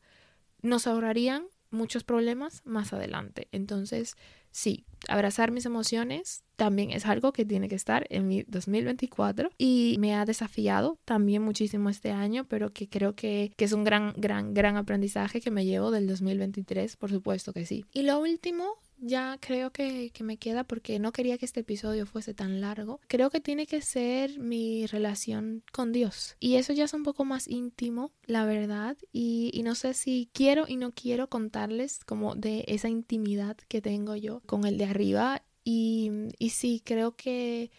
nos 0.62 0.86
ahorrarían 0.86 1.46
muchos 1.72 2.04
problemas 2.04 2.62
más 2.66 2.94
adelante. 2.94 3.48
Entonces, 3.52 4.16
sí, 4.52 4.86
abrazar 5.08 5.52
mis 5.52 5.66
emociones 5.66 6.44
también 6.56 6.92
es 6.92 7.06
algo 7.06 7.34
que 7.34 7.46
tiene 7.46 7.68
que 7.70 7.76
estar 7.76 8.06
en 8.10 8.28
mi 8.28 8.44
2024 8.44 9.50
y 9.58 9.96
me 10.00 10.14
ha 10.14 10.26
desafiado 10.26 11.00
también 11.06 11.42
muchísimo 11.42 11.90
este 11.90 12.12
año, 12.12 12.46
pero 12.46 12.72
que 12.72 12.88
creo 12.88 13.16
que, 13.16 13.52
que 13.58 13.66
es 13.66 13.74
un 13.74 13.84
gran, 13.84 14.14
gran, 14.18 14.54
gran 14.54 14.78
aprendizaje 14.78 15.42
que 15.42 15.50
me 15.50 15.66
llevo 15.66 15.90
del 15.90 16.08
2023, 16.08 16.98
por 16.98 17.10
supuesto 17.10 17.54
que 17.54 17.66
sí. 17.66 17.86
Y 17.92 18.04
lo 18.04 18.20
último 18.20 18.76
ya 19.02 19.38
creo 19.42 19.72
que, 19.72 20.12
me 20.22 20.38
queda 20.38 20.64
porque 20.64 21.00
no 21.00 21.12
quería 21.12 21.38
que 21.38 21.46
este 21.46 21.62
episodio 21.62 22.06
fuese 22.06 22.34
tan 22.34 22.62
largo. 22.62 23.02
Creo 23.08 23.30
que 23.30 23.42
tiene 23.42 23.66
que 23.66 23.82
ser 23.82 24.40
mi 24.40 24.86
relación 24.86 25.64
con 25.72 25.92
Dios. 25.92 26.38
Y 26.40 26.56
eso 26.56 26.72
ya 26.74 26.86
es 26.86 26.94
un 26.94 27.04
poco 27.04 27.26
más 27.26 27.48
íntimo, 27.48 28.12
la 28.26 28.46
verdad. 28.46 28.98
Y, 29.12 29.50
y 29.54 29.64
no 29.64 29.76
sé 29.76 29.94
si 29.94 30.30
quiero 30.34 30.66
y 30.68 30.78
no 30.78 30.92
quiero 30.92 31.28
contarles 31.28 32.04
como 32.06 32.36
de 32.36 32.64
esa 32.68 32.90
intimidad 32.90 33.58
que 33.68 33.82
tengo 33.82 34.16
yo 34.16 34.42
con 34.46 34.66
el 34.66 34.78
de 34.78 34.86
arriba. 34.86 35.44
Y, 35.64 36.12
y 36.38 36.52
sí, 36.52 36.82
creo 36.86 37.16
que 37.16 37.72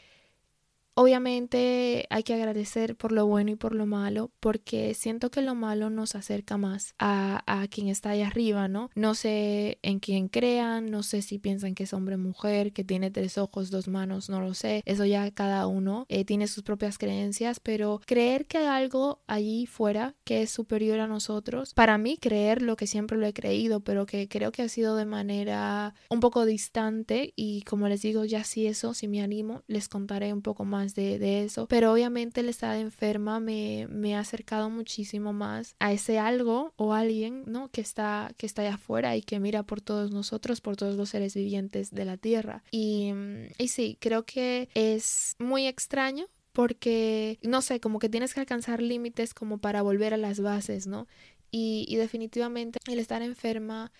Obviamente 0.94 2.07
hay 2.11 2.22
que 2.22 2.35
agradecer 2.35 2.96
por 2.96 3.12
lo 3.12 3.26
bueno 3.26 3.50
y 3.50 3.57
por 3.57 3.74
lo 3.74 3.87
malo, 3.87 4.31
porque 4.40 4.92
siento 4.92 5.31
que 5.31 5.40
lo 5.40 5.55
malo 5.55 5.88
nos 5.88 6.14
acerca 6.14 6.59
más 6.59 6.94
a, 6.98 7.42
a, 7.46 7.66
quien 7.68 7.88
está 7.88 8.11
ahí 8.11 8.20
arriba, 8.20 8.68
¿no? 8.68 8.90
No 8.94 9.14
sé 9.14 9.78
en 9.81 10.00
quién 10.00 10.28
crean, 10.28 10.90
no 10.90 11.02
sé 11.02 11.22
si 11.22 11.38
piensan 11.38 11.74
que 11.74 11.85
es 11.85 11.94
hombre 11.94 12.16
o 12.16 12.18
mujer, 12.18 12.74
que 12.74 12.85
tiene 12.85 13.11
tres 13.11 13.38
ojos, 13.38 13.70
dos 13.70 13.88
manos, 13.88 14.28
no 14.28 14.42
lo 14.42 14.52
sé. 14.52 14.83
Eso 14.85 15.07
ya 15.07 15.31
cada 15.31 15.66
uno 15.66 16.05
eh, 16.11 16.26
tiene 16.26 16.46
sus 16.46 16.62
propias 16.62 16.98
creencias, 16.98 17.59
pero 17.59 18.02
creer 18.05 18.46
que 18.46 18.59
hay 18.59 18.66
algo 18.66 19.22
allí 19.26 19.64
fuera 19.64 20.14
que 20.24 20.42
es 20.42 20.50
superior 20.50 21.00
a 21.00 21.07
nosotros, 21.07 21.72
para 21.72 21.96
mí 21.96 22.18
creer 22.18 22.61
lo 22.61 22.76
que 22.76 22.87
siempre 22.87 23.16
lo 23.16 23.26
he 23.26 23.33
creído, 23.33 23.81
pero 23.81 24.05
que 24.05 24.28
creo 24.28 24.52
que 24.52 24.61
ha 24.61 24.68
sido 24.68 24.96
de 24.96 25.07
manera 25.07 25.94
un 26.11 26.20
poco 26.20 26.44
distante 26.44 27.33
y 27.35 27.62
como 27.62 27.88
les 27.88 28.02
digo, 28.02 28.26
ya 28.26 28.44
si 28.44 28.66
eso, 28.66 28.92
si 28.92 29.09
me 29.09 29.22
animo, 29.22 29.62
les 29.68 29.88
contaré 29.88 30.35
un 30.35 30.42
poco 30.42 30.66
más 30.66 30.81
de, 30.94 31.44
eso, 31.44 31.66
pero 31.68 31.92
obviamente 31.92 32.40
el 32.40 32.48
estar 32.48 32.76
enferma 32.76 33.40
me, 33.40 33.86
me, 33.88 34.14
ha 34.16 34.20
acercado 34.20 34.68
muchísimo 34.70 35.32
más 35.32 35.74
a 35.78 35.92
ese 35.92 36.18
algo 36.18 36.72
o 36.76 36.92
alguien, 36.92 37.44
¿no? 37.46 37.68
Que 37.70 37.80
está, 37.80 38.32
que 38.36 38.46
está 38.46 38.62
allá 38.62 38.74
afuera 38.74 39.16
y 39.16 39.22
que 39.22 39.40
mira 39.40 39.62
por 39.62 39.80
todos 39.80 40.10
nosotros, 40.10 40.60
por 40.60 40.76
todos 40.76 40.96
los 40.96 41.10
seres 41.10 41.34
vivientes 41.34 41.92
de 41.92 42.04
la 42.04 42.16
Tierra. 42.16 42.62
Y, 42.70 43.12
y 43.58 43.68
sí, 43.68 43.96
creo 44.00 44.24
que 44.24 44.68
es 44.74 45.36
muy 45.38 45.66
extraño 45.66 46.26
porque, 46.52 47.38
no 47.42 47.62
sé, 47.62 47.80
como 47.80 47.98
que 47.98 48.08
tienes 48.08 48.34
que 48.34 48.40
alcanzar 48.40 48.82
límites 48.82 49.32
como 49.32 49.58
para 49.58 49.82
volver 49.82 50.12
a 50.12 50.18
las 50.18 50.40
bases, 50.40 50.86
¿no? 50.86 51.06
Y, 51.50 51.86
y 51.88 51.96
definitivamente 51.96 52.78
el 52.90 52.98
estar 52.98 53.22
enferma 53.22 53.92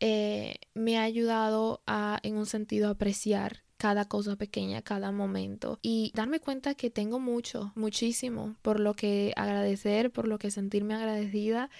eh, 0.00 0.56
me 0.72 0.98
ha 0.98 1.02
ayudado 1.02 1.82
a, 1.86 2.18
en 2.22 2.36
un 2.36 2.46
sentido, 2.46 2.88
apreciar 2.88 3.62
cada 3.80 4.04
cosa 4.04 4.36
pequeña, 4.36 4.82
cada 4.82 5.10
momento 5.10 5.78
y 5.80 6.12
darme 6.14 6.38
cuenta 6.38 6.74
que 6.74 6.90
tengo 6.90 7.18
mucho, 7.18 7.72
muchísimo 7.74 8.54
por 8.60 8.78
lo 8.78 8.92
que 8.92 9.32
agradecer, 9.36 10.10
por 10.10 10.28
lo 10.28 10.38
que 10.38 10.50
sentirme 10.50 10.94
agradecida 10.94 11.70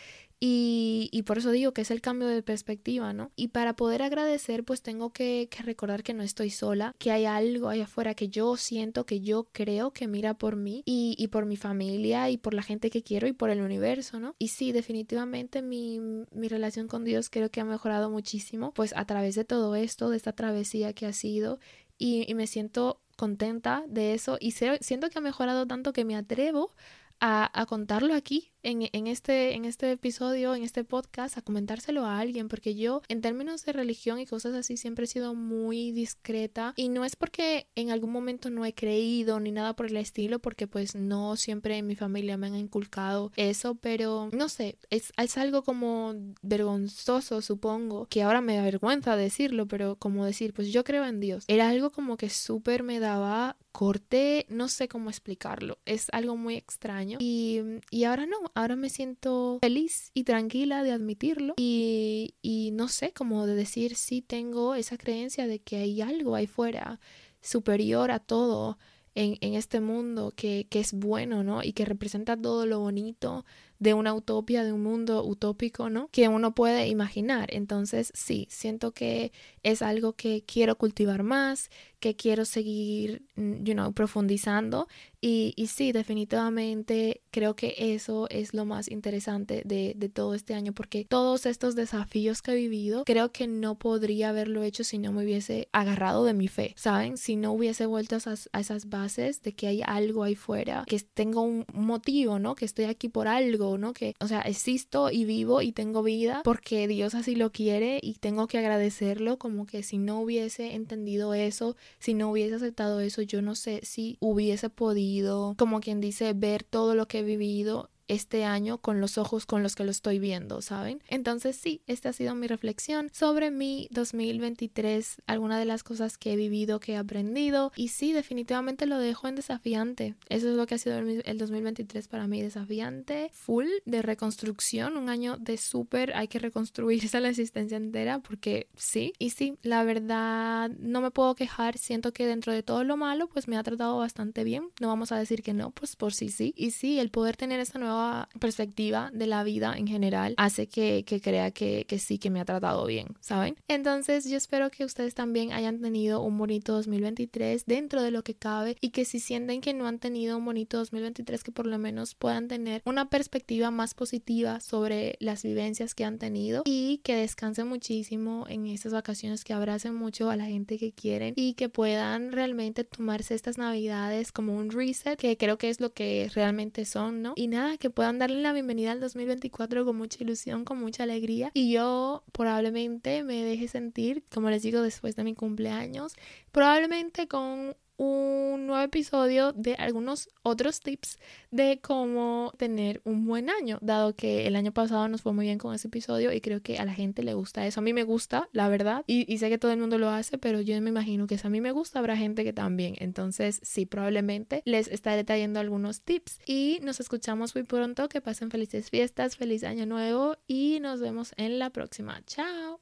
y, 0.43 1.23
por 1.27 1.37
eso 1.37 1.51
digo 1.51 1.73
que 1.73 1.83
es 1.83 1.91
el 1.91 2.01
cambio 2.01 2.27
de 2.27 2.43
perspectiva, 2.43 3.13
¿no? 3.13 3.31
Y 3.37 3.49
para 3.49 3.77
poder 3.77 4.01
agradecer, 4.01 4.65
pues 4.65 4.81
tengo 4.81 5.13
que, 5.13 5.51
recordar 5.63 6.03
que 6.03 6.15
no 6.15 6.23
estoy 6.23 6.49
sola, 6.49 6.95
que 6.99 7.11
hay 7.11 7.27
algo 7.27 7.69
allá 7.69 7.85
afuera 7.85 8.15
que 8.15 8.31
yo 8.31 8.57
siento, 8.57 9.05
que 9.05 9.21
yo 9.21 9.49
creo 9.53 9.93
que 9.93 10.09
mira 10.09 10.33
por 10.33 10.57
mí 10.57 10.83
y, 10.87 11.15
y 11.19 11.29
por 11.29 11.45
mi 11.45 11.59
familia 11.59 12.31
y 12.31 12.39
por 12.39 12.55
la 12.55 12.63
gente 12.63 12.89
que 12.89 13.03
quiero 13.03 13.29
y 13.29 13.35
por 13.35 13.51
el 13.51 13.61
universo, 13.61 14.19
¿no? 14.19 14.35
Y 14.39 14.49
sí, 14.49 14.73
definitivamente 14.73 15.61
mi, 15.61 16.01
mi 16.33 16.49
relación 16.49 16.89
con 16.89 17.05
Dios 17.05 17.29
creo 17.29 17.51
que 17.51 17.61
ha 17.61 17.67
mejorado 17.67 18.09
muchísimo, 18.09 18.73
pues 18.73 18.95
a 18.97 19.05
través 19.05 19.35
de 19.35 19.45
todo 19.45 19.75
esto, 19.75 20.09
de 20.09 20.17
esta 20.17 20.33
travesía 20.33 20.95
que 20.95 21.05
ha 21.05 21.13
sido 21.13 21.59
y, 22.01 22.35
me 22.35 22.47
siento 22.49 22.99
contenta 23.17 23.85
de 23.87 24.15
eso 24.15 24.39
y 24.41 24.53
siento 24.53 25.11
que 25.11 25.19
ha 25.19 25.23
mejorado 25.23 25.67
tanto 25.67 25.93
que 25.93 26.07
me 26.07 26.17
atrevo 26.17 26.73
a, 27.21 27.67
contarlo 27.69 28.15
aquí 28.15 28.51
en, 28.63 29.07
este, 29.07 29.55
en 29.55 29.65
este 29.65 29.93
episodio, 29.93 30.55
en 30.55 30.63
este 30.63 30.85
podcast, 30.85 31.39
a 31.39 31.43
comentárselo 31.43 32.05
a 32.05 32.19
alguien, 32.19 32.49
porque 32.49 32.75
yo 32.75 33.03
en 33.09 33.21
términos 33.21 33.65
de 33.65 33.73
religión 33.73 34.19
y 34.19 34.27
cosas 34.27 34.55
así 34.55 34.77
siempre 34.77 35.05
he 35.05 35.09
sido 35.09 35.35
muy 35.35 35.93
discreta 35.93 36.73
y 36.77 36.89
no 36.89 37.05
es 37.05 37.17
porque 37.17 37.69
en 37.75 37.91
algún 37.91 38.13
momento 38.13 38.51
no 38.51 38.65
he 38.65 38.75
creído 38.75 39.41
ni 39.41 39.51
nada 39.51 39.75
por 39.75 39.87
el 39.87 39.97
estilo, 39.97 40.39
porque 40.39 40.67
pues 40.67 40.95
no 40.95 41.37
siempre 41.37 41.79
en 41.79 41.87
mi 41.87 41.97
familia 41.97 42.37
me 42.37 42.49
han 42.49 42.57
inculcado 42.57 43.33
eso, 43.37 43.75
pero 43.77 44.29
no 44.33 44.49
sé, 44.49 44.79
es, 44.91 45.13
es 45.17 45.39
algo 45.39 45.63
como 45.63 46.15
vergonzoso, 46.43 47.43
supongo, 47.43 48.07
que 48.07 48.23
ahora 48.23 48.41
me 48.41 48.59
avergüenza 48.59 49.17
decirlo, 49.17 49.67
pero 49.67 49.97
como 49.97 50.25
decir, 50.25 50.53
pues 50.53 50.73
yo 50.73 50.85
creo 50.85 51.05
en 51.05 51.21
Dios, 51.21 51.45
era 51.49 51.69
algo 51.69 51.91
como 51.91 52.17
que 52.17 52.31
súper 52.31 52.83
me 52.83 53.01
daba 53.01 53.57
corté, 53.73 54.47
no 54.49 54.69
sé 54.69 54.89
cómo 54.89 55.11
explicarlo, 55.11 55.79
es 55.85 56.09
algo 56.13 56.37
muy 56.37 56.57
extraño 56.57 57.19
y, 57.21 57.61
y 57.91 58.05
ahora 58.05 58.27
no, 58.27 58.50
ahora 58.55 58.77
me 58.77 58.89
siento 58.89 59.59
feliz 59.61 60.11
y 60.15 60.25
tranquila 60.25 60.83
de 60.83 60.93
admitirlo 60.93 61.55
y, 61.57 62.35
y 62.43 62.71
no 62.73 62.89
sé, 62.89 63.13
como 63.13 63.47
de 63.47 63.55
decir 63.55 63.97
sí 63.97 64.23
tengo 64.23 64.75
esa 64.75 64.97
creencia 64.97 65.47
de 65.47 65.59
que 65.59 65.77
hay 65.77 66.01
algo 66.01 66.35
ahí 66.35 66.47
fuera 66.47 67.01
superior 67.41 68.11
a 68.11 68.19
todo 68.19 68.79
en, 69.15 69.37
en 69.41 69.55
este 69.55 69.81
mundo 69.81 70.33
que, 70.35 70.67
que, 70.71 70.81
es 70.81 70.93
bueno, 70.93 71.43
¿no? 71.43 71.63
Y 71.63 71.73
que 71.73 71.85
representa 71.85 72.37
todo 72.37 72.67
lo 72.67 72.81
bonito 72.81 73.45
de 73.81 73.95
una 73.95 74.15
utopía, 74.15 74.63
de 74.63 74.73
un 74.73 74.83
mundo 74.83 75.25
utópico, 75.25 75.89
¿no? 75.91 76.09
Que 76.13 76.29
uno 76.29 76.55
puede 76.55 76.87
imaginar. 76.87 77.49
Entonces, 77.53 78.13
sí, 78.15 78.47
siento 78.51 78.93
que 78.93 79.33
es 79.63 79.83
algo 79.83 80.13
que 80.13 80.45
quiero 80.47 80.77
cultivar 80.77 81.23
más, 81.23 81.71
que 81.99 82.15
quiero 82.17 82.45
seguir, 82.45 83.23
mm, 83.37 83.65
you 83.65 83.73
know, 83.75 83.93
profundizando. 83.93 84.87
Y, 85.23 85.53
y 85.57 85.67
sí, 85.67 85.93
definitivamente 85.93 87.21
creo 87.31 87.55
que 87.55 87.75
eso 87.77 88.27
es 88.31 88.55
lo 88.55 88.65
más 88.65 88.91
interesante 88.91 89.63
de, 89.67 89.93
de, 89.97 90.09
todo 90.09 90.35
este 90.35 90.55
año, 90.55 90.73
porque 90.73 91.05
todos 91.05 91.45
estos 91.45 91.75
desafíos 91.75 92.41
que 92.41 92.53
he 92.53 92.55
vivido, 92.55 93.05
creo 93.05 93.33
que 93.33 93.47
no 93.47 93.79
podría 93.79 94.31
haberlo 94.31 94.63
hecho 94.63 94.83
si 94.83 94.99
no 94.99 95.13
me 95.13 95.25
hubiese 95.25 95.69
agarrado 95.73 96.25
de 96.25 96.33
mi 96.33 96.49
fe, 96.49 96.75
¿saben? 96.77 97.19
Si 97.19 97.37
no 97.37 97.53
hubiese 97.53 97.85
vuelto 97.85 98.15
a 98.15 98.19
esas, 98.19 98.49
a 98.53 98.61
esas 98.61 98.89
bases 98.89 99.43
de 99.43 99.53
que 99.53 99.67
hay 99.67 99.83
algo 99.85 100.23
ahí 100.25 100.35
fuera, 100.35 100.85
que 100.87 100.99
tengo 101.01 101.43
un 101.43 101.67
motivo, 101.73 102.39
¿no? 102.39 102.55
Que 102.55 102.65
estoy 102.65 102.87
aquí 102.87 103.11
por 103.11 103.29
algo, 103.29 103.70
¿no? 103.79 103.93
Que, 103.93 104.15
o 104.21 104.29
sea, 104.29 104.41
existo 104.43 105.11
y 105.11 105.25
vivo 105.25 105.63
y 105.63 105.73
tengo 105.73 106.03
vida 106.03 106.43
porque 106.45 106.89
Dios 106.89 107.15
así 107.15 107.35
lo 107.35 107.53
quiere 107.53 107.99
y 108.03 108.15
tengo 108.15 108.47
que 108.47 108.59
agradecerlo, 108.59 109.39
como 109.39 109.67
que 109.67 109.83
si 109.83 109.99
no 109.99 110.21
hubiese 110.21 110.75
entendido 110.75 111.35
eso, 111.35 111.77
si 111.99 112.15
no 112.15 112.31
hubiese 112.31 112.57
aceptado 112.57 113.01
eso, 113.01 113.23
yo 113.23 113.43
no 113.43 113.55
sé 113.55 113.81
si 113.83 114.17
hubiese 114.21 114.71
podido, 114.71 115.55
como 115.59 115.81
quien 115.81 116.01
dice, 116.01 116.33
ver 116.33 116.63
todo 116.63 116.95
lo 116.95 117.07
que 117.07 117.21
he 117.21 117.23
vivido 117.23 117.91
este 118.11 118.45
año 118.45 118.79
con 118.79 119.01
los 119.01 119.19
ojos 119.19 119.47
con 119.47 119.63
los 119.63 119.77
que 119.77 119.85
lo 119.85 119.93
estoy 119.93 120.19
viendo, 120.19 120.63
¿saben? 120.63 121.01
Entonces 121.09 121.57
sí, 121.57 121.81
esta 121.87 122.09
ha 122.09 122.13
sido 122.13 122.35
mi 122.35 122.49
reflexión 122.49 123.09
sobre 123.13 123.53
mi 123.53 123.87
2023, 123.93 125.23
algunas 125.27 125.61
de 125.61 125.65
las 125.65 125.85
cosas 125.85 126.19
que 126.19 126.33
he 126.33 126.37
vivido, 126.37 126.81
que 126.81 126.93
he 126.93 126.97
aprendido 126.97 127.73
y 127.77 127.89
sí, 127.89 128.13
definitivamente 128.13 128.87
lo 128.87 128.99
dejo 128.99 129.29
en 129.29 129.37
desafiante. 129.37 130.17
Eso 130.29 130.51
es 130.51 130.57
lo 130.57 130.67
que 130.67 130.75
ha 130.75 130.79
sido 130.79 130.99
el 130.99 131.39
2023 131.39 132.09
para 132.09 132.27
mí, 132.27 132.43
desafiante, 132.43 133.31
full 133.33 133.67
de 133.85 134.03
reconstrucción, 134.03 134.97
un 134.97 135.09
año 135.09 135.37
de 135.39 135.57
súper, 135.57 136.13
hay 136.17 136.27
que 136.27 136.41
reconstruirse 136.41 137.21
la 137.21 137.29
existencia 137.29 137.77
entera 137.77 138.19
porque 138.19 138.69
sí, 138.75 139.13
y 139.19 139.31
sí, 139.31 139.57
la 139.63 139.85
verdad 139.85 140.69
no 140.81 141.01
me 141.01 141.13
puedo 141.13 141.37
quejar, 141.37 141.79
siento 141.79 142.13
que 142.13 142.27
dentro 142.27 142.53
de 142.53 142.65
todo 142.65 142.83
lo 142.83 142.97
malo 142.97 143.29
pues 143.29 143.47
me 143.47 143.57
ha 143.57 143.63
tratado 143.63 143.99
bastante 143.99 144.43
bien, 144.43 144.65
no 144.81 144.89
vamos 144.89 145.13
a 145.13 145.19
decir 145.19 145.45
que 145.45 145.55
no, 145.55 145.71
pues 145.71 145.95
por 145.95 146.13
sí 146.13 146.29
sí, 146.29 146.53
y 146.57 146.73
sí, 146.73 146.99
el 146.99 147.11
poder 147.11 147.37
tener 147.37 147.61
esta 147.61 147.79
nueva 147.79 148.00
perspectiva 148.39 149.11
de 149.13 149.27
la 149.27 149.43
vida 149.45 149.75
en 149.77 149.87
general 149.87 150.35
hace 150.37 150.67
que, 150.67 151.05
que 151.05 151.21
crea 151.21 151.51
que, 151.51 151.85
que 151.87 151.99
sí, 151.99 152.19
que 152.19 152.31
me 152.31 152.41
ha 152.41 152.45
tratado 152.45 152.87
bien, 152.87 153.09
¿saben? 153.21 153.57
Entonces 153.69 154.29
yo 154.29 154.37
espero 154.37 154.71
que 154.71 154.85
ustedes 154.85 155.15
también 155.15 155.53
hayan 155.53 155.81
tenido 155.81 156.23
un 156.23 156.39
bonito 156.39 156.73
2023 156.75 157.65
dentro 157.67 158.03
de 158.03 158.11
lo 158.11 158.23
que 158.23 158.35
cabe 158.35 158.77
y 158.81 158.91
que 158.91 159.05
si 159.05 159.21
sienten 159.21 159.61
que 159.61 159.75
no 159.75 159.87
han 159.87 159.99
tenido 159.99 160.37
un 160.37 160.45
bonito 160.45 160.79
2023 160.79 161.45
que 161.45 161.53
por 161.53 161.67
lo 161.67 161.79
menos 161.79 162.15
puedan 162.15 162.49
tener 162.49 162.83
una 162.85 163.09
perspectiva 163.09 163.71
más 163.71 163.95
positiva 163.95 164.61
sobre 164.61 165.17
las 165.21 165.43
vivencias 165.43 165.95
que 165.95 166.05
han 166.05 166.19
tenido 166.19 166.63
y 166.65 166.99
que 166.99 167.17
descansen 167.17 167.69
muchísimo 167.69 168.47
en 168.49 168.67
estas 168.67 168.93
vacaciones, 168.93 169.45
que 169.45 169.53
abracen 169.53 169.95
mucho 169.95 170.31
a 170.31 170.37
la 170.37 170.47
gente 170.47 170.79
que 170.79 170.93
quieren 170.93 171.35
y 171.37 171.55
que 171.55 171.69
puedan 171.69 172.33
realmente 172.33 172.85
tomarse 172.85 173.35
estas 173.35 173.59
navidades 173.59 174.33
como 174.33 174.57
un 174.57 174.71
reset, 174.71 175.19
que 175.19 175.37
creo 175.37 175.59
que 175.59 175.71
es 175.71 175.81
lo 175.81 175.93
que 175.93 176.31
realmente 176.35 176.85
son, 176.85 177.23
¿no? 177.23 177.33
Y 177.37 177.49
nada, 177.49 177.77
puedan 177.91 178.19
darle 178.19 178.41
la 178.41 178.53
bienvenida 178.53 178.93
al 178.93 179.01
2024 179.01 179.85
con 179.85 179.97
mucha 179.97 180.23
ilusión, 180.23 180.65
con 180.65 180.79
mucha 180.79 181.05
alegría. 181.05 181.51
Y 181.55 181.73
yo 181.73 182.23
probablemente 182.33 183.23
me 183.23 183.45
deje 183.45 183.69
sentir, 183.69 184.25
como 184.33 184.51
les 184.51 184.63
digo, 184.63 184.83
después 184.83 185.17
de 185.17 185.25
mi 185.25 185.35
cumpleaños, 185.35 186.15
probablemente 186.53 187.29
con 187.29 187.77
un 188.01 188.67
nuevo 188.67 188.83
episodio 188.83 189.53
de 189.53 189.75
algunos 189.75 190.31
otros 190.43 190.81
tips 190.81 191.19
de 191.51 191.81
cómo 191.83 192.51
tener 192.57 193.03
un 193.05 193.27
buen 193.27 193.51
año, 193.51 193.79
dado 193.83 194.17
que 194.17 194.47
el 194.47 194.57
año 194.57 194.73
pasado 194.73 195.07
nos 195.09 195.21
fue 195.21 195.35
muy 195.35 195.45
bien 195.45 195.59
con 195.59 195.75
ese 195.75 195.89
episodio 195.89 196.33
y 196.33 196.41
creo 196.41 196.63
que 196.63 196.79
a 196.79 196.87
la 196.87 196.95
gente 196.95 197.23
le 197.23 197.35
gusta 197.35 197.67
eso. 197.67 197.81
A 197.81 197.83
mí 197.83 197.93
me 197.93 198.05
gusta, 198.05 198.49
la 198.53 198.71
verdad, 198.71 199.05
y, 199.07 199.37
sé 199.37 199.51
que 199.51 199.59
todo 199.59 199.71
el 199.71 199.79
mundo 199.79 199.99
lo 199.99 200.09
hace, 200.09 200.39
pero 200.39 200.63
yo 200.63 200.81
me 200.81 200.89
imagino 200.89 201.27
que 201.27 201.37
si 201.37 201.47
a 201.47 201.51
mí 201.51 201.61
me 201.61 201.73
gusta, 201.73 201.99
habrá 201.99 202.17
gente 202.17 202.43
que 202.43 202.55
también. 202.55 202.95
Entonces, 203.01 203.61
sí, 203.63 203.85
probablemente 203.85 204.63
les 204.65 204.89
estaré 204.89 205.23
trayendo 205.23 205.61
algunos 205.61 206.01
tips 206.01 206.41
y 206.47 206.79
nos 206.83 207.01
escuchamos 207.01 207.55
muy 207.55 207.65
pronto. 207.65 208.09
Que 208.09 208.23
pasen 208.23 208.51
felices 208.51 208.89
fiestas, 208.89 209.37
feliz 209.37 209.63
año 209.63 209.85
nuevo 209.85 210.37
y 210.47 210.79
nos 210.81 211.01
vemos 211.01 211.35
en 211.37 211.59
la 211.59 211.69
próxima. 211.69 212.23
Chao. 212.25 212.81